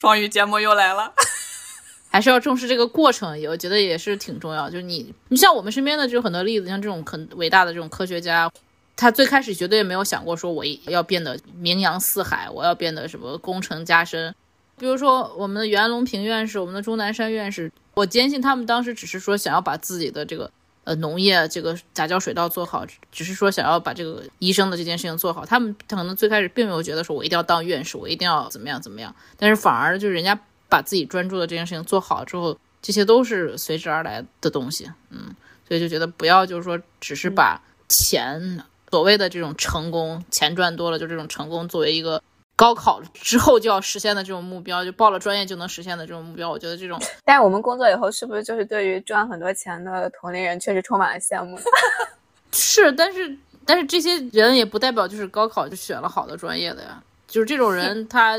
[0.01, 1.15] 双语节目又来了。
[2.13, 4.69] 还是要重视这个过程，也我觉得也是挺重要。
[4.69, 8.51] 就是你，你像我们身边的就有很多例子，像这种很伟大的这种科学家，
[9.01, 14.35] 他最开始绝对没有想过说我要变得名扬四海，我要变得什么功成加身。
[14.77, 20.51] 比如说我们的袁隆平院士，我们的钟南山院士，我坚信他们当时只是说想要把自己的这个
[20.85, 25.47] 呃农业这个杂交水稻做好，只是说想要把这个医生的这件事情做好。
[25.47, 34.91] 他们可能最开始并没有觉得说我一定要当院士，我一定要怎么样怎么样，但是反而就是人家把自己专注的这件事情做好之后，这些都是随之而来的东西。
[35.09, 35.35] 嗯，
[35.67, 37.59] 所以就觉得不要就是说只是把
[37.89, 42.23] 钱所谓的这种成功，钱赚多了就这种成功作为一个。
[42.57, 51.65] 高考之后就要实现的这种目标，就报了专业就能实现的这种目标，我觉得这种 但是我们工作以后，是不是就是对于赚很多钱的同龄人确实充满了羡慕呢？
[52.53, 58.39] 是，但是但是这些人也不代表就是高考就选了好的专业的呀，就是这种人他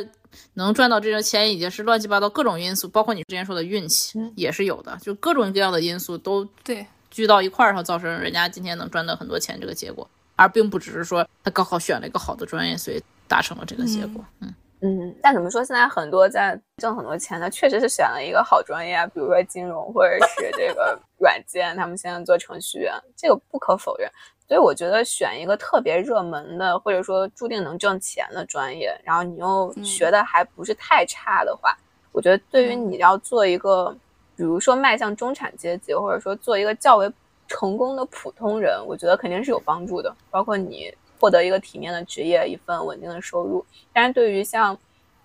[0.54, 10.08] 能赚到这些钱，已经是乱七八糟各种因素，包括你之前说的运气也是有的，就各种各样的因素都对，聚到一块儿上，造成人家今天能赚到很多钱这个结果，
[10.42, 14.26] 而并不只是说他高考选了一个好的专业，所以达成了这个结果。
[14.40, 14.52] 嗯，
[14.82, 24.10] 嗯，但怎么说，现在很多在挣很多钱的，确实是选了一个好专业啊，比如说金融或者是这个 软件，他们现在做程序员，这个不可否认。
[24.48, 31.78] 所以我觉得选一个特别热门的，或者说注定能挣钱的专业，然后你又学的还不是太差的话，
[32.12, 33.96] 我觉得对于你要做一个，
[34.36, 37.10] 比如说迈向中产阶级，或者说做一个较为
[37.52, 40.94] 成功的普通人，我觉得肯定是有帮助的，包括你。
[41.20, 43.64] 获得一个体面的职业，一份稳定的收入。
[43.94, 44.76] 但是，对于像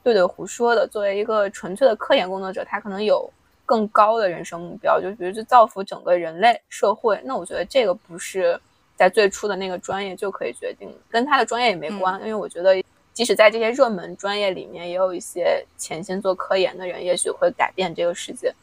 [0.02, 3.32] 对对胡说的，作为一个纯粹的科研工作者，他可能有
[3.64, 7.18] 更高的人生目标，就比如就造福整个人类社会。
[7.24, 8.60] 那我觉得这个不是
[8.94, 12.20] 在最初的那个专业就可以决定，跟他的专业也没关。
[12.20, 12.74] 因为我觉得，
[13.14, 18.54] 即使在这些热门专业里面，也有一些潜心做科研的人，也许会改变这个世界。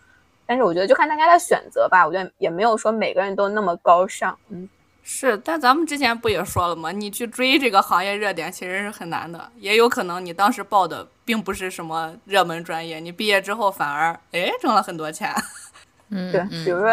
[0.45, 2.05] 但是我觉得，就看大家的选择吧。
[2.05, 4.37] 我觉得也没有说每个人都那么高尚。
[4.49, 4.67] 嗯。
[5.05, 6.89] 是，但咱们之前不也说了吗？
[6.89, 15.29] 你去追这个行业热点其实是很难的，也有可能你当时报的并不是什么热门专业，你毕业之后反而哎挣了很多钱。
[16.09, 16.89] 嗯，对，比如说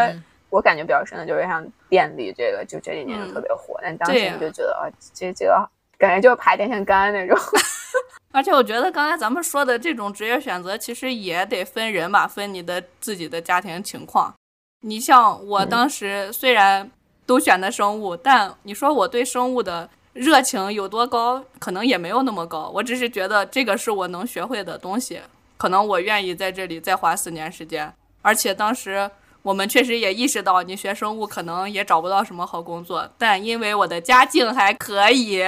[0.49, 7.39] 我感觉比较深的就是像电力这个，就这几年就特别火，但当时你就觉得啊，这这个感觉就是爬电线杆那种。
[8.33, 14.35] 而且我觉得刚才咱们说的这种职业选择，其实也得分人吧，分你的自己的家庭情况。
[14.83, 16.91] 你像我当时虽然。
[17.27, 22.69] 都选的生物，但你说我对生物的热情有多高，可能也没有那么高。
[22.75, 25.21] 我只是觉得这个是我能学会的东西，
[25.57, 27.95] 可能我愿意在这里再花四年时间。
[28.21, 29.09] 而且当时
[29.43, 33.09] 我们确实也意识到，你学生物可能也找不到什么好工作。
[33.17, 35.41] 但因为我的家境还可以，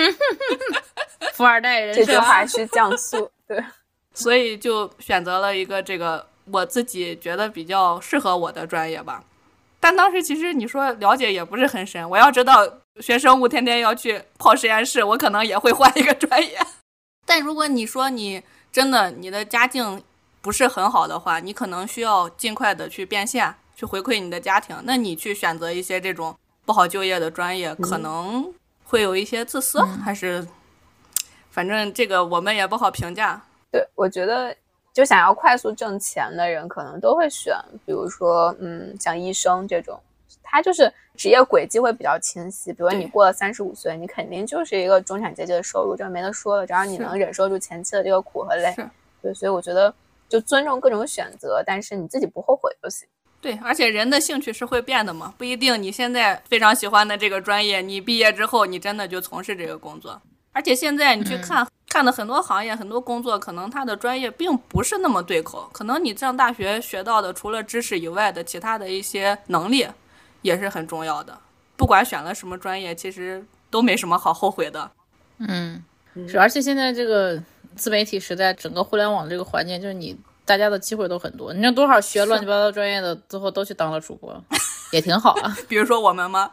[1.42, 3.60] 富二代人这句话是降速，对，
[4.14, 9.24] 所以就选择了一个这个我自己觉得比较适合我的专业吧。
[9.80, 12.64] 但当时其实你说了解也不是很深，我要知道
[13.00, 16.56] 学生物天天要去泡实验室，我可能也会换一个专业。
[17.26, 20.00] 但如果你说你真的你的家境
[20.40, 24.76] 不是很好的话，你可能需要尽快的去变现，去回馈你的家庭。
[24.84, 30.46] 那你去选择一些这种不好就业的专业，可能会有一些自私，还是
[31.52, 33.40] 反正这个我们也不好评价。
[33.70, 34.52] 对，我觉得。
[34.94, 39.98] 就想要快速挣钱的人，可能都会选，比如说，嗯，像医生这种，
[40.42, 42.70] 他就是职业轨迹会比较清晰。
[42.74, 46.66] 比如你过了三十五岁，你肯定就是一个中产阶级的收入，这没得说了。
[46.66, 48.76] 只要你能忍受住前期的这个苦和累，
[49.22, 49.94] 对，所以我觉得
[50.28, 53.08] 就尊重各种选择，但是你自己不后悔就行。
[53.40, 60.20] 对，而且人的兴趣是会变的嘛，不一定你现在非常喜欢的这个专业，你毕业之后你真的就从事这个工作。
[60.52, 61.66] 而且现在你去看。
[61.88, 65.68] 看的很多行业、很多工作，可能他的专业并不是那么对口。
[65.74, 69.86] 可能你上大学学到的，除了知识以外的其他的一些能力，
[70.40, 71.38] 也是很重要的。
[71.76, 74.90] 不管选了什么专业，其实都没什么好后悔的。
[75.36, 75.84] 嗯，
[76.26, 76.38] 是。
[76.38, 77.38] 而且现在这个
[77.76, 81.52] 自媒体时代，整个互联网这个环境，就是你大家的机会都很多。
[81.52, 84.42] 你看多少学乱七八糟专业的，最后都去当了主播，
[84.92, 85.54] 也挺好啊。
[85.68, 86.50] 比如说我们吗？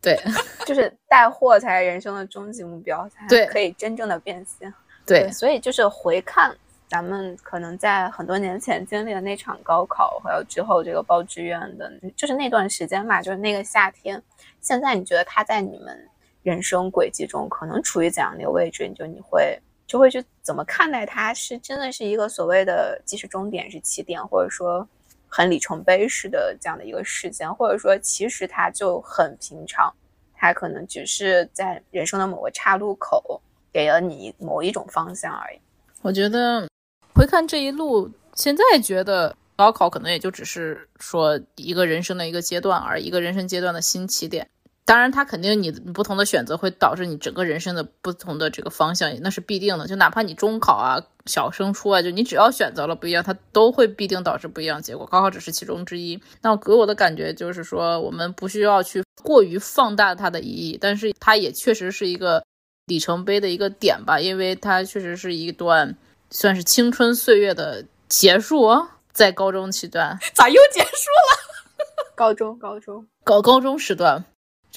[0.00, 0.16] 对，
[0.64, 4.72] 就是带货才是人生的终极目标，才可以真正的变现。
[5.04, 6.56] 对，所以就是回看
[6.88, 14.22] 咱们可能在很多年前经历的那场高考，还有之后这个报志愿的，就是那段时间嘛，就是那个夏天。
[14.60, 16.08] 现在你觉得他在你们
[16.42, 18.86] 人生轨迹中可能处于怎样的一个位置？
[18.86, 21.34] 你就你会就会去怎么看待他？
[21.34, 24.86] 是真的是一个所谓的既是终点是起点，或者说？
[25.28, 29.94] 很里程碑式的这样的一个事件，或者说其实它就很平常，
[30.34, 33.40] 它可能只是在人生的某个岔路口
[33.72, 35.60] 给了你某一种方向而已。
[36.02, 36.68] 我觉得
[37.14, 44.48] 回看这一路，现在觉得高考可能也就只是说一个人生的一个阶段，而一个人生阶段的新起点。
[44.88, 49.86] 当然，它肯定你不同的选择会导致你整个人生的不同的这个方向，那是必定的。
[49.86, 55.04] 就哪怕你中考啊、小升初啊，就你只要选择了不一样，它都会必定导致不一样结果。
[55.04, 56.18] 高考只是其中之一。
[56.40, 62.42] 那给我的感觉就是说，我们不需要去过于放大它的意义，但是它也确实是一个
[62.86, 65.94] 里程碑的一个点吧，因为它确实是一段
[66.30, 68.66] 算是青春岁月的结束，
[69.12, 70.18] 在高中期段。
[70.32, 72.06] 咋又结束了？
[72.16, 74.24] 高中，高中，高高中时段。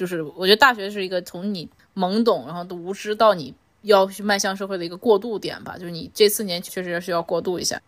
[0.01, 5.77] 就是我觉得大学是一个从你懵懂，然后都无知到你要去迈向社会的一个过渡点吧。
[5.77, 7.79] 就是你这四年确实需要过渡一下，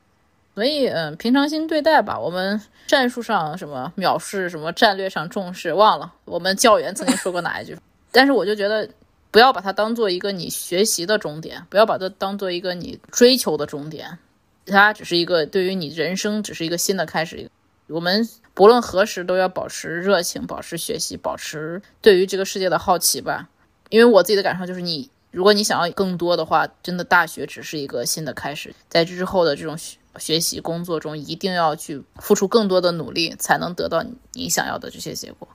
[0.54, 2.20] 所以嗯，平常心对待吧。
[2.20, 7.76] 我们战术上什么藐视，什么战略上重视，忘了我们教员曾经说过哪一句。
[8.12, 8.88] 但是我就觉得
[9.32, 14.20] 不要把它当做一个你学习的终点，不要把它当做一个你追求的终点，
[14.68, 17.50] 它只是一个对于你人生只是一个新的开始。
[17.94, 18.28] 我们。
[18.56, 23.50] 不论何时都要保持热情，保持学习，保持对于这个世界的好奇吧。
[23.90, 35.48] 因为我自己的感受就是，你如果你想要更多的话，真的大学只是一个新的开始，在之后的这种学学习工作中，一定要去付出更多的努力，才能得到你想要的这些结果。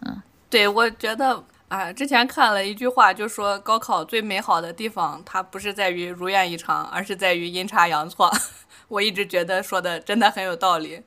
[0.00, 8.32] 嗯对，我觉得啊，之前看了一句话，就说高考最美好的地方，它不是在于如愿以偿，而是在于阴差阳错。
[8.88, 11.02] 我一直觉得说的真的很有道理。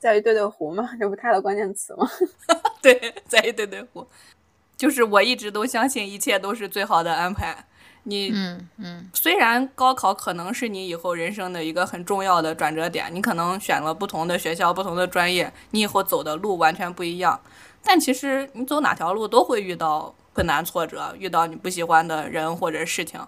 [0.00, 2.08] 在于对对胡嘛，这不他的关键词吗？
[2.82, 4.04] 对，在于对对胡，
[4.76, 7.66] 就是我一直都相信一切都是最好的安排。
[8.04, 17.38] 你嗯嗯，虽然高考可能是你以后人生的一个很重要的转折点，你可能选了不同的学校、不同的专业，你以后走的路完全不一样。
[17.84, 23.20] 但其实你走哪条路都会遇到困难挫折，遇到你不喜欢的人或者事情。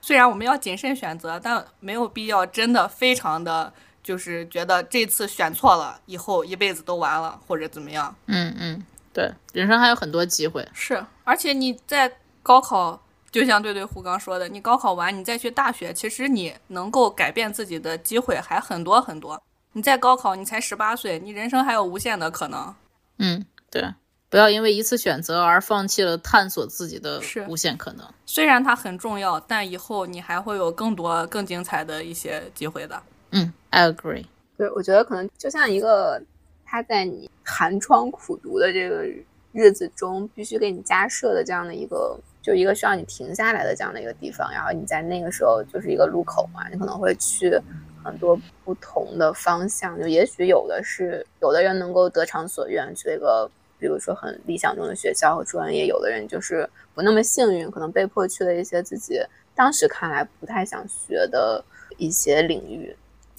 [0.00, 8.14] 虽然我们要谨慎选择，但没有必要真的非常的就是觉得这次选错了，以后一辈子都完了或者怎么样。
[8.26, 8.82] 嗯嗯，
[9.12, 10.66] 对，人生还有很多机会。
[10.72, 12.10] 是，而且你在
[12.42, 19.40] 高考，就像对对胡刚说的，你高考完你再去大学，其实你能够改变自己的机会还很多很多。
[19.72, 22.74] 你在高考，你才十八岁，你人生还有无限的可能。
[23.18, 23.84] 嗯，对，
[24.28, 28.04] 不要因为一次选择而放弃了探索自己的无限可能。
[28.26, 33.00] 虽然它很重要，但以后你还会有更多更精彩的一些机会的。
[33.32, 34.26] 嗯，I agree。
[34.56, 36.20] 对，我觉得可能就像一个
[36.64, 39.04] 他在你寒窗苦读的这个
[39.52, 44.50] 日子中，必须给你加设的这样的一个，就一个需要你停下来的这样的一个地方。
[44.52, 47.58] 然后你在那个时候就是一个路口嘛，你可能会去
[48.04, 49.98] 很多不同的方向。
[50.00, 59.20] 就也许有的是有的人能够得偿所愿，去一个比如说很理想中的学校和专业；有的人就是不那么幸运，可能被迫去了一些自己
[59.54, 61.64] 当时看来不太想学的
[61.96, 62.94] 一些领域。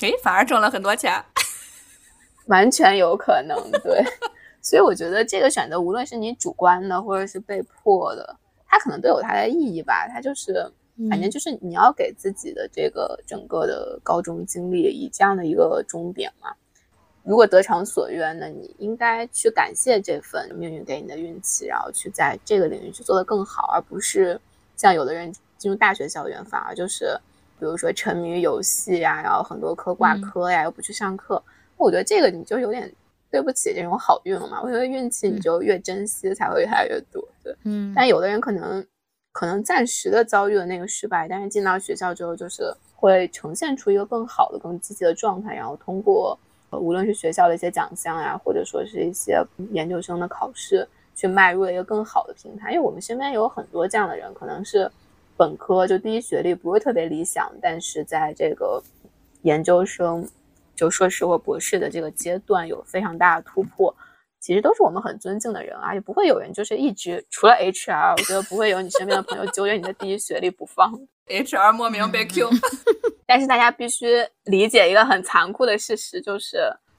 [0.08, 1.24] 诶，反而挣了很多钱。
[2.48, 4.04] 完全有可能，对。
[4.62, 8.38] 所以我觉得这个选择，无论是你主观的，或者是被迫的，
[8.68, 10.08] 它可能都有它的意义吧。
[10.08, 10.72] 它就是，
[11.10, 16.54] 反正就是你要给自己的这个整个的高中经历以这样的一个终点嘛。
[17.24, 24.40] 如果得偿所愿，那你应该去感谢这份命运给你的运气，然后去在这个领域去做得更好，而不是
[24.76, 27.20] 像有的人进入大学校园，反而就是
[27.62, 31.40] 比如说沉迷于游戏呀，然后很多科挂科呀，又不去上课。
[31.78, 32.92] 我觉得这个你就有点
[33.30, 34.60] 对不起这种好运了嘛。
[34.64, 37.24] 我觉得运气你就越珍惜才会越来越多。
[37.44, 38.84] 对，嗯但有的人可能
[39.32, 46.36] 可能暂时的遭遇了那个失败，但是进到学校之后，就是会呈现出一个更好的、更积极的状态，然后通过
[46.72, 52.72] 呃无论是学校的一些奖项呀，或者说是一些研究生的考试，去迈入了一个更好的平台。
[52.72, 54.92] 因为我们身边有很多这样的人，可能是
[55.38, 58.82] 本科就第一学历不是特别理想，但是在这个
[59.42, 60.28] 研究生。
[60.74, 63.96] 就硕士或博士的这个阶段有非常大的突破，
[64.40, 70.92] 其实都是我们很尊敬的人啊，也不会有人就是一直除了 HR，我觉得不会有你身边的朋友揪着你的第一学历不放。
[71.28, 72.50] HR 莫名被 Q，
[73.28, 76.58] 但是大家必须理解一个很残酷的事实，就是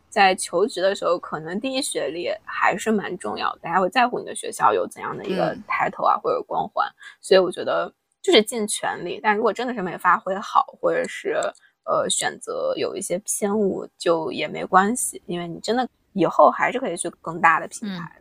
[0.09, 6.87] 在求职的时候，可能第一学历还是蛮重要的，大家会在乎你的学校有怎样的一个嗯 title 啊、或者光环，
[7.21, 9.21] 所以我觉得就是尽全力。
[9.23, 11.37] 但如果真的是没发挥好，或者是
[11.85, 18.21] 呃选择有一些偏误，就也没关系，因为你真的以后还是可以去更大的品牌。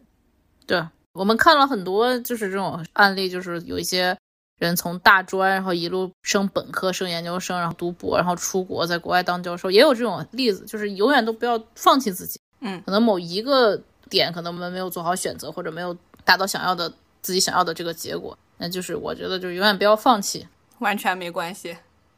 [0.66, 0.84] 对，
[1.14, 4.18] 我们看了很多就是这种案例，就是有一些
[4.58, 12.40] 人从大专，然后一路升本科、升研究生，然后读博，然后出国，在国外当教授，也有这种例子，就是永远都不要放弃自己。
[12.62, 13.76] 嗯，可能某一个
[14.10, 20.48] 点，可能我们没有做好选择，或者没有达到想要的自己想要的这个结果，那就是我觉得就是永远不要放弃。
[20.78, 21.76] 完全没关系。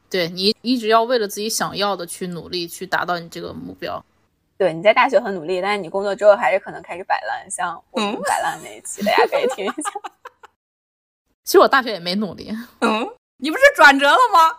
[0.10, 4.04] 对你一直要为了自己想要的去努力，去达到你这个目标。
[4.58, 9.90] 对，你在大学很努力，但是你工作之后还是可能开始摆烂，像我们嗯摆烂那一期，大家可以听一下。
[11.46, 12.52] 其实我大学也没努力，
[12.82, 14.58] 嗯，你不是转折了吗？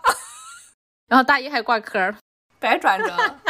[1.07, 2.17] 然后大一还挂科了。
[2.59, 3.41] 白转折了。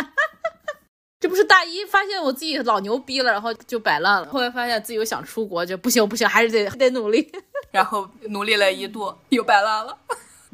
[1.25, 4.29] 这不是大一发现我自己老牛逼了，然后就摆烂了。
[4.29, 7.33] 后来发现自己又想出国，就不行不行，还是得得努力。
[7.73, 9.97] 然后努力了一度，又摆烂了，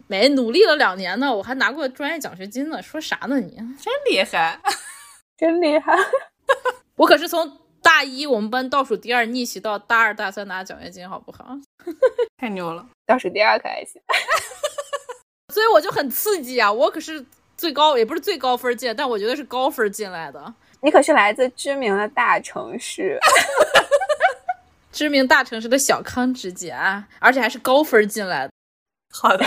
[0.06, 2.80] 没努力了两年呢，我还拿过专业奖学金呢。
[2.80, 3.56] 说啥呢你？
[3.80, 4.61] 真厉害！
[5.37, 5.92] 真厉害！
[6.94, 11.48] 我可是从大一我们班倒数第二逆袭到大二大三拿奖学金，好不好？
[12.38, 12.87] 太牛了！
[13.04, 14.00] 倒数第二可还行。
[15.52, 16.73] 所以我就很刺激啊！
[16.73, 17.27] 我可是
[17.61, 20.54] 最高，也不是最高分进，但我觉得是高分进来的。
[20.81, 23.19] 你可是来自知名的大城市，
[24.90, 28.52] 知名大城市的小康之家，而且还是高分进来的。
[29.13, 29.44] 好的，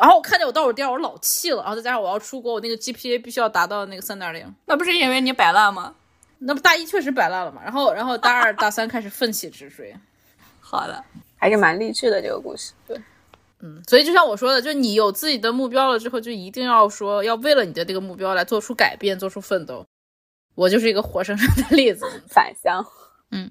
[0.00, 1.60] 然后我看见我倒数第二，我老气了。
[1.62, 4.54] 然后再加上我要出国，我那个 GPA 必须要达到那个三点零。
[4.66, 5.92] 那不是因为你摆烂吗？
[6.38, 9.92] 那不大一确实摆烂了嘛，然后然后大二大三开始奋起直追。
[10.60, 11.04] 好的，
[11.36, 12.72] 还是蛮励志的这个故事。
[12.86, 12.96] 对，
[13.62, 19.86] 嗯，所以就像我说的，就你有自己的目标了之后，就一定要说要为了你的这个目标来做出改变，做出奋斗。
[20.54, 22.04] 我就是一个活生生的例子。
[22.28, 22.84] 返乡。
[23.30, 23.50] 嗯，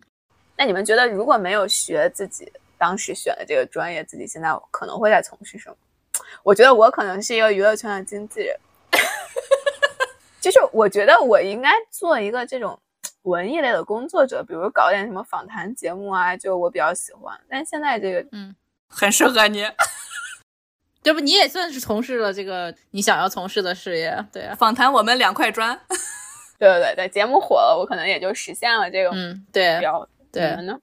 [0.57, 5.76] 那你们觉得如果没有学自己当时选的这个专业，自己现在可能会在从事什么？
[6.43, 8.55] 我觉得我可能是一个娱乐圈的经纪人，
[10.41, 12.78] 就是我觉得我应该做一个这种
[13.24, 17.39] 文艺类的工作者，比如搞点什么访谈节目啊，就我比较喜欢。
[17.49, 18.55] 但现在这个，嗯，
[18.88, 19.66] 很适合你。
[21.02, 24.56] 这不你也算是从事了这个你想要从事的事业，对啊。
[24.56, 25.80] 访谈我们两块砖。
[26.60, 30.10] 对对对对，节目火了，我可能也就实现了这个嗯，对目标。
[30.32, 30.78] 对你们呢？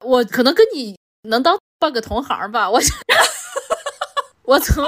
[0.00, 0.98] 我可能跟你
[1.28, 2.68] 能当半个同行吧。
[2.68, 2.80] 我
[4.42, 4.84] 我从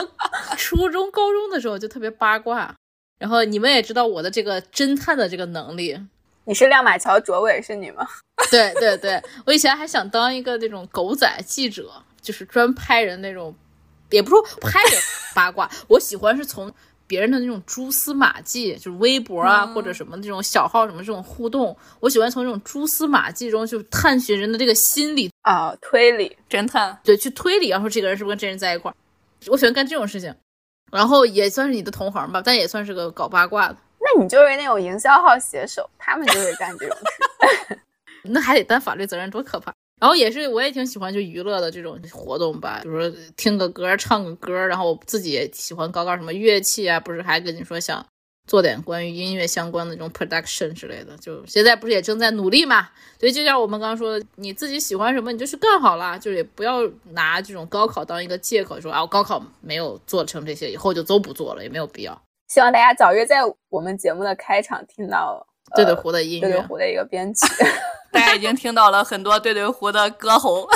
[0.56, 2.74] 初中、高中的时候就特别八卦，
[3.18, 5.98] 然后你们也知道我的这个侦探的这个能力。
[6.44, 8.06] 你是亮马桥卓伟是你吗？
[8.50, 11.90] 对对对，我以前还想当一个那种狗仔记者，
[12.20, 13.54] 就是专拍人那种，
[14.10, 14.96] 也不说拍着
[15.34, 16.72] 八卦，我喜欢是从
[17.06, 26.36] 别人的那种蛛丝马迹，就是微博啊、嗯或者什么那种小号什么这种互动，我喜欢从这种蛛丝马迹中就探寻人的这个心理，啊，推理。
[26.48, 28.94] 侦探，对，去推理，然后这个人是不是跟真人在一块儿，
[29.48, 30.34] 我喜欢干这种事情，
[30.90, 37.78] 然后也算是你的同行吧，但也算是个搞八卦的，那你就是那种营销号写手，他们就是干这种事。
[38.28, 39.72] 那还得担法律责任，多可怕！
[40.00, 48.04] 然后也是，我也挺喜欢就娱乐的这种活动吧，比如说听个歌、唱个歌，然后我自己也喜欢搞搞什么乐器啊，不是还跟你说想
[48.46, 52.90] 做点关于音乐相关的这种 production 之类的，就现在不是也正在努力嘛？
[53.18, 56.82] 所以就像我们刚刚说的，你自己喜欢什么你就去干好了，就是也不要
[57.12, 62.20] 拿这种高考当一个借口说啊，我高考没有做成这些，以后就都不做了，也没有必要。
[62.48, 63.38] 希望大家早日在
[63.70, 65.44] 我们节目的开场听到
[65.76, 67.40] 对对胡的音乐，对对胡的一个编曲。
[68.10, 70.68] 大家已经听到了很多对对胡的歌喉，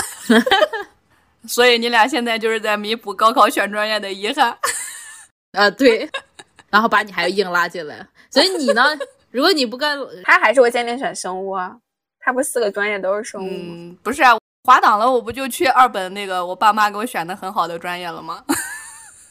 [1.49, 4.57] 所以你俩现在就是在弥补高考选专业的遗憾。
[5.53, 6.09] 啊、对，
[6.71, 8.85] 然后把你还硬拉进来，所以你呢？
[9.33, 11.77] 如果你不干，他还是会坚定选生物啊，
[12.21, 13.75] 他不是四个专业都是生物吗？
[13.77, 18.45] 嗯，不是啊，滑档了，我不就去二本那个我爸妈给我选的很好的专业了吗？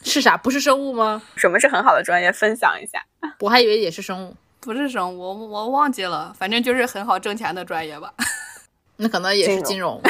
[0.02, 0.36] 是啥？
[0.36, 1.22] 不是生物吗？
[1.36, 2.32] 什么是很好的专业？
[2.32, 2.98] 分享一下。
[3.40, 8.12] 我还以为也是生物，不是生物，我我忘记了，反正就是很好挣钱的专业吧。
[8.96, 10.00] 那可能也是金金融。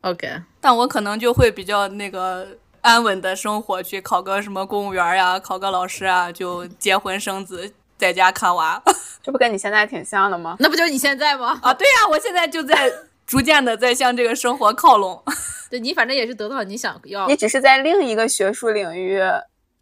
[0.00, 2.46] OK， 但我可能就会比较那个
[2.80, 8.82] 安稳的生活，去考个什么公务员呀，考个老师啊，就结婚生子，在家看娃。
[9.22, 10.56] 这不跟你现在挺像的吗？
[10.58, 11.58] 那不就是你现在吗？
[11.62, 12.92] 啊，对呀、我现在就在
[13.24, 15.22] 逐渐的在向这个生活靠拢。
[15.70, 17.36] 对你反正也是得到你想要你。
[17.36, 19.20] 只是在另一个学术领域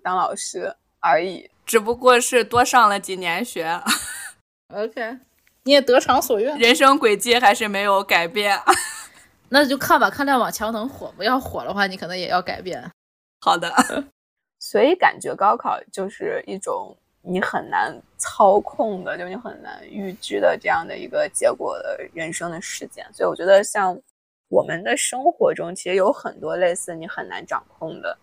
[0.03, 1.51] 当老师而已。
[1.65, 3.81] 只不过是多上了几年学，
[4.75, 5.19] OK，
[5.65, 6.57] 你也得偿所愿。
[6.59, 8.59] 人生轨迹还是没有改变。
[9.49, 11.23] 那就看吧，看亮马桥能火不？
[11.23, 12.83] 要火的话，你可能也要改变。
[13.41, 13.71] 好的，
[14.59, 23.07] 所以感觉高考就是一种你很难操控的，就你很难预知的这样的一个结果的人生的事件。
[23.13, 23.95] 所以我觉得，像
[24.49, 28.17] 我们的生活中，其实有很多类似你很难掌控的，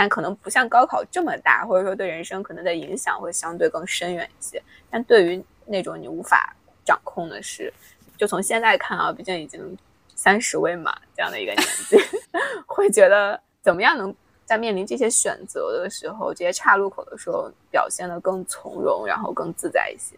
[0.00, 4.62] 但可能不像高考这么大，或者说对人生可能的影响会相对更深远一些。
[4.88, 7.74] 但对于那种你无法掌控的事，
[8.16, 9.76] 就从现在看啊，毕竟已经
[10.14, 11.96] 三十未满这样的一个年纪，
[12.64, 20.16] 会觉得怎么样能在面临这些选择的时候，这些岔路口的时候，表现得更从容，然后更自在一些。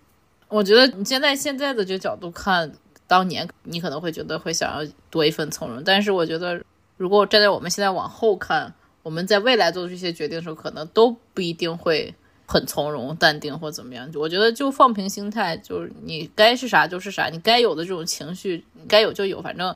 [0.48, 2.70] 我觉得你现在现在的这个角度看，
[3.06, 6.62] 当年你可能会觉得会想要多一份从容，但是我觉得，
[6.98, 8.70] 如果站在我们现在往后看，
[9.02, 12.14] 我们在未来做出这些决定的时候，可能都不一定会
[12.46, 14.10] 很从容、淡定或怎么样。
[14.14, 19.74] 我觉得就放平心态，就是你该是啥就是啥，你该有的这种情绪，你该有就有，反正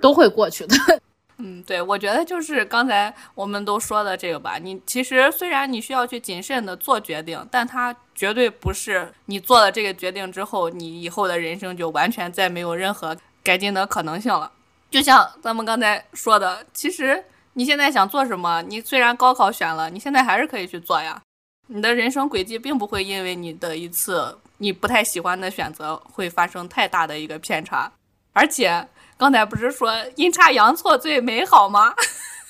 [0.00, 0.74] 都会过去的。
[1.38, 4.56] 嗯，对，我觉得就是刚才我们都说的这个吧。
[4.56, 14.50] 你其实虽然你需要去谨慎的做决定，但它绝对不是你做了这个决定之后，你以后的人生就完全再没有任何改进的可能性了。
[14.88, 17.24] 就像咱们刚才说的，其实
[17.54, 21.20] 你现在想做什么，你虽然高考选了，你现在还是可以去做呀。
[21.68, 27.90] 你的人生轨迹并不会因为你的一次你不太喜欢的选择会发生太大的一个偏差，
[28.32, 28.86] 而且
[29.16, 31.94] 刚才不是说阴差阳错最美好吗？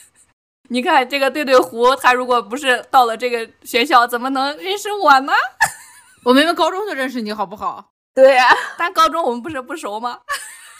[0.70, 5.32] 你看这个对对胡，他如果不是到了这个学校，怎么能认识我呢？
[6.24, 7.90] 我明明高中就认识你，好不好？
[8.14, 8.48] 对呀、
[8.78, 10.18] 但高中我们不是不熟吗？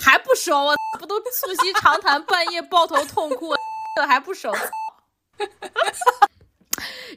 [0.01, 0.75] 还不熟啊？
[0.99, 3.55] 不都促膝长谈，半夜抱头痛哭，
[4.03, 4.53] 还不熟？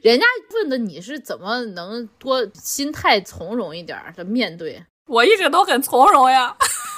[0.02, 0.24] 人家
[0.54, 4.84] 问的你是怎么能多心态从容一点儿的面对？
[5.06, 6.56] 我一直都很从容呀。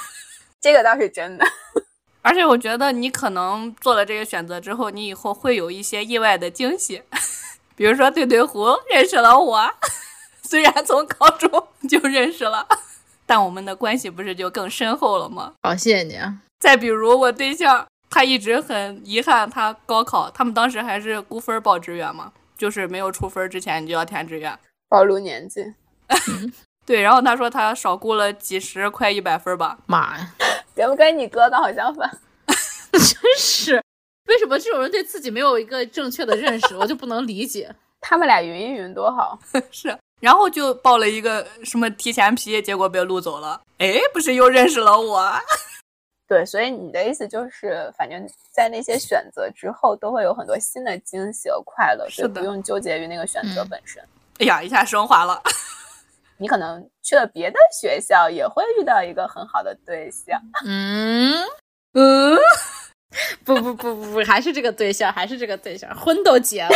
[0.60, 1.46] 这个倒是真的。
[2.22, 7.02] 而且我觉得你可能做了这个选择之后，你以后会有一些意外的惊喜，
[7.74, 9.74] 比如说对对胡认识了我，
[10.42, 12.68] 虽然从高中就认识了，
[13.24, 15.54] 但我们的关系不是就更深厚了吗？
[15.62, 16.36] 好，谢谢你啊。
[16.58, 24.58] 再比如我对象，他一直很遗憾，他高考，他们当时还是估分报志愿嘛，就是没有出分之前你就要填志愿，
[24.88, 25.64] 暴露年纪。
[26.84, 29.78] 对，然后他说他少估了几十，快一百分吧。
[29.86, 30.34] 妈呀，
[30.74, 32.10] 跟不跟你哥刚好相反？
[32.92, 33.80] 真是，
[34.26, 37.72] 为什么这种人对自己没有一个正确的认识，我就不能理解。
[38.00, 39.38] 他们俩云一云多好。
[39.70, 43.60] 是，然后就报了一个什么提前批，结果被录走了。
[43.78, 45.32] 哎，不是又认识了我？
[46.30, 54.00] 对，所以你的意思就是，反正在那些选择之后，都会有很多新的惊喜和快乐，所以是不用纠结于那个选择嗯本身。
[54.38, 55.42] 哎呀，一下升华了。
[56.38, 60.40] 你可能去了别的学校，也会遇到一个很好的对象。
[60.64, 61.34] 嗯，
[61.98, 62.38] 嗯，
[63.44, 66.70] 不不不不不，还是这个对象，还是这个对象，婚都结了。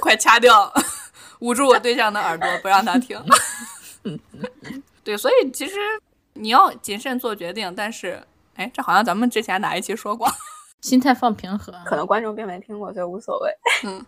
[0.00, 0.72] 快掐掉，
[1.40, 3.22] 捂住我对象的耳朵，不让他听。
[5.04, 5.74] 对，所以其实
[6.32, 8.18] 你要谨慎做决定，但是，
[8.54, 10.28] 哎，这好像咱们之前哪一期说过？
[10.82, 13.50] 心态放平和，可能观众并没听过，所以无所谓。
[13.84, 14.04] 嗯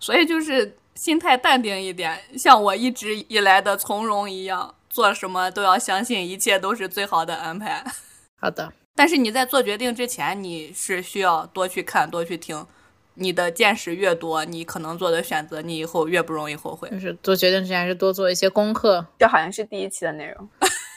[0.00, 7.84] 所以就是心态淡定一点，像我一直以来的从容一样，做什么都要相信一切都是最好的安排。
[8.40, 12.66] 好的，但是你在做决定之前，你是需要多去看、多去听。
[13.14, 16.88] 你的见识越多，你可能做的选择，你以后越不容易后悔。
[16.90, 20.48] 就是做决定之前还是多做一些功课，这好像是第一期的内容，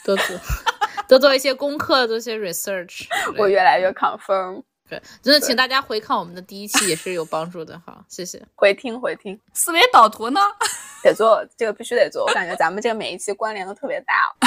[0.05, 0.35] 多做
[1.07, 3.07] 多做一些功课，做一些 research。
[3.37, 4.63] 我越来越 confirm。
[4.87, 7.81] 对，真的，请大家回看我们的第一期也是有帮助的。
[7.85, 8.39] 好，谢谢。
[8.53, 10.39] 回听回听，思维导图呢？
[11.03, 12.23] 得做，这个必须得做。
[12.25, 14.45] 我感觉咱们这个每一期关联都特别大、哦。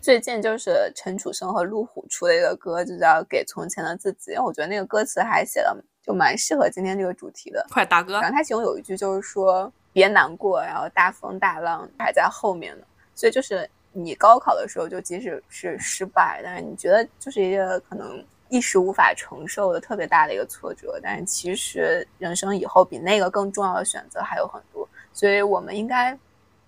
[0.00, 7.64] 最近就是陈楚生和路虎出了一个歌，就叫《给从前的自己》，因为我觉得那个歌词还写的就蛮适合今天这个主题的。
[7.70, 12.84] 快，大哥然，后他其中有一句就是说别难过，然后大风大浪还在后面呢。
[13.14, 26.18] 所以就是你高考的时候，就即使是失败，但是你觉得就是一个可能一时无法承受的特别大的一个挫折，但是其实人生以后比那个更重要的选择还有很多，所以我们应该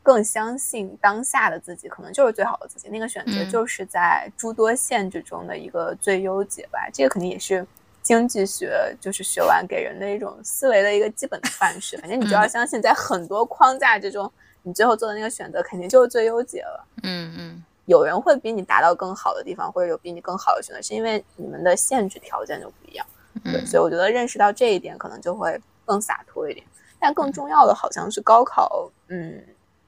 [0.03, 2.89] 更相信当下的自己，可能就是最好的自己。
[2.89, 6.89] 那个选择嗯就是在诸多限制中的一个最优解吧。
[6.93, 7.67] 这个肯定也是
[8.03, 11.97] 经济学就是学完给人的一种思维的一个基本的范式。
[11.97, 14.31] 反正你就要相信，在很多框架之中，
[14.65, 16.85] 你最后做的那个选择肯定就是最优解了。
[17.05, 23.07] 嗯嗯，有人会比你达到更好的地方，或者有比你更好的选择，是因为你们的限制条件就不一样。
[23.45, 26.67] 对，嗯所以我觉得认识到这一点，可能就会更洒脱一点。
[26.99, 29.45] 但更重要的好像是高考，嗯，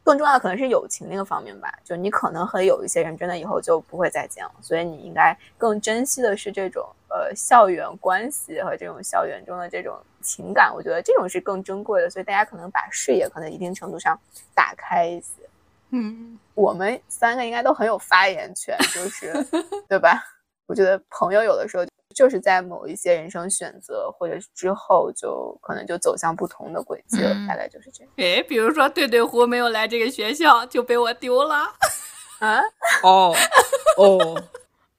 [0.07, 1.68] 更重要的可能是友情那个方面吧。
[1.84, 10.72] 就你可能和有一些人真的以后就不会再见了，所以你应该更珍惜的是这种呃校园关系和这种校园中的这种情感。
[10.72, 14.16] 我觉得这种是更珍贵的，所以大家可能把视野可能一定程度上
[14.54, 15.42] 打开一些。
[15.90, 19.34] 嗯，我们三个应该都很有发言权，就是
[19.90, 20.22] 对吧？
[20.66, 21.84] 我觉得朋友有的时候
[22.17, 31.75] 就是在某一些人生选择或者是之后，就可能就走向不同的轨迹了，嗯大概就是这样哎，比如说对对胡没有来这个学校，就被我丢了。
[32.41, 32.59] 啊。
[33.03, 33.37] 哦
[33.99, 34.43] 哦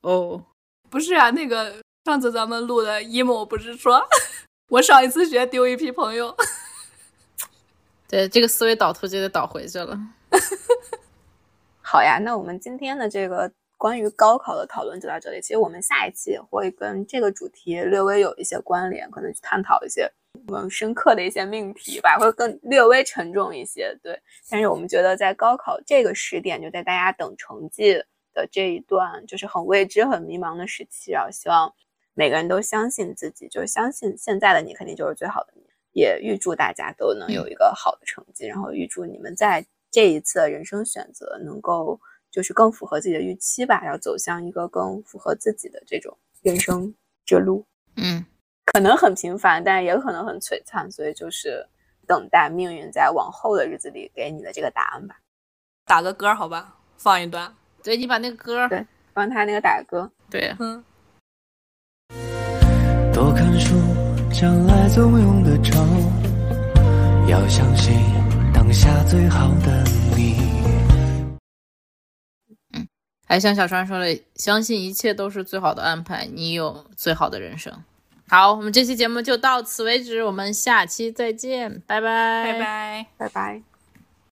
[0.02, 0.44] 哦，
[0.92, 4.08] 不是啊，那个上次咱们录的 emo 不是说
[4.70, 6.38] 我上一次学丢一批朋友？
[8.08, 10.00] 对，这个思维导图就得导回去了。
[11.82, 15.40] 好呀，那我们今天的这个关于高考的讨论就到这里。
[15.42, 20.12] 其实我们下一期也会跟这个主题略微有一些关联，可能去探讨一些
[20.48, 23.98] 我们深刻的一些命题吧，会更略微沉重一些。
[24.02, 24.20] 对，
[24.50, 27.94] 但是我们觉得在高考这个时点，就在大家等成绩
[28.34, 31.74] 的这一段，就是很未知、很迷茫的时期，然后希望
[32.14, 35.64] 每个人都相信自己，就是相信现在的你肯定就是最好的你。
[35.94, 42.00] 也预祝大家都能有一个好的成绩，然后预祝你们在这一次的人生选择能够
[42.32, 46.94] 就是更符合自己的预期吧，要走向一个更符合自己的这种人生
[47.26, 47.66] 之路。
[47.96, 48.26] 嗯，
[48.66, 51.66] 可能很平凡，但也可能很璀璨，所以就是
[52.06, 55.18] 等待命运在往后的日子里给你的这个答案吧。
[55.86, 57.54] 打个歌好吧，放一段。
[57.84, 60.84] 对你把那个歌，对帮他那个打歌，对，嗯，
[63.14, 63.76] 多看书，
[64.34, 65.74] 将来总用得着。
[67.30, 67.94] 要相信
[68.54, 69.84] 当下最好的
[70.16, 70.47] 你。
[73.28, 77.74] 还像小川说的，相信一切都是最好的安排，你有最好的人生。
[78.30, 83.06] 好，我们这期节目就到此为止，我们下期再见，拜拜，拜拜。
[83.18, 83.77] 拜拜。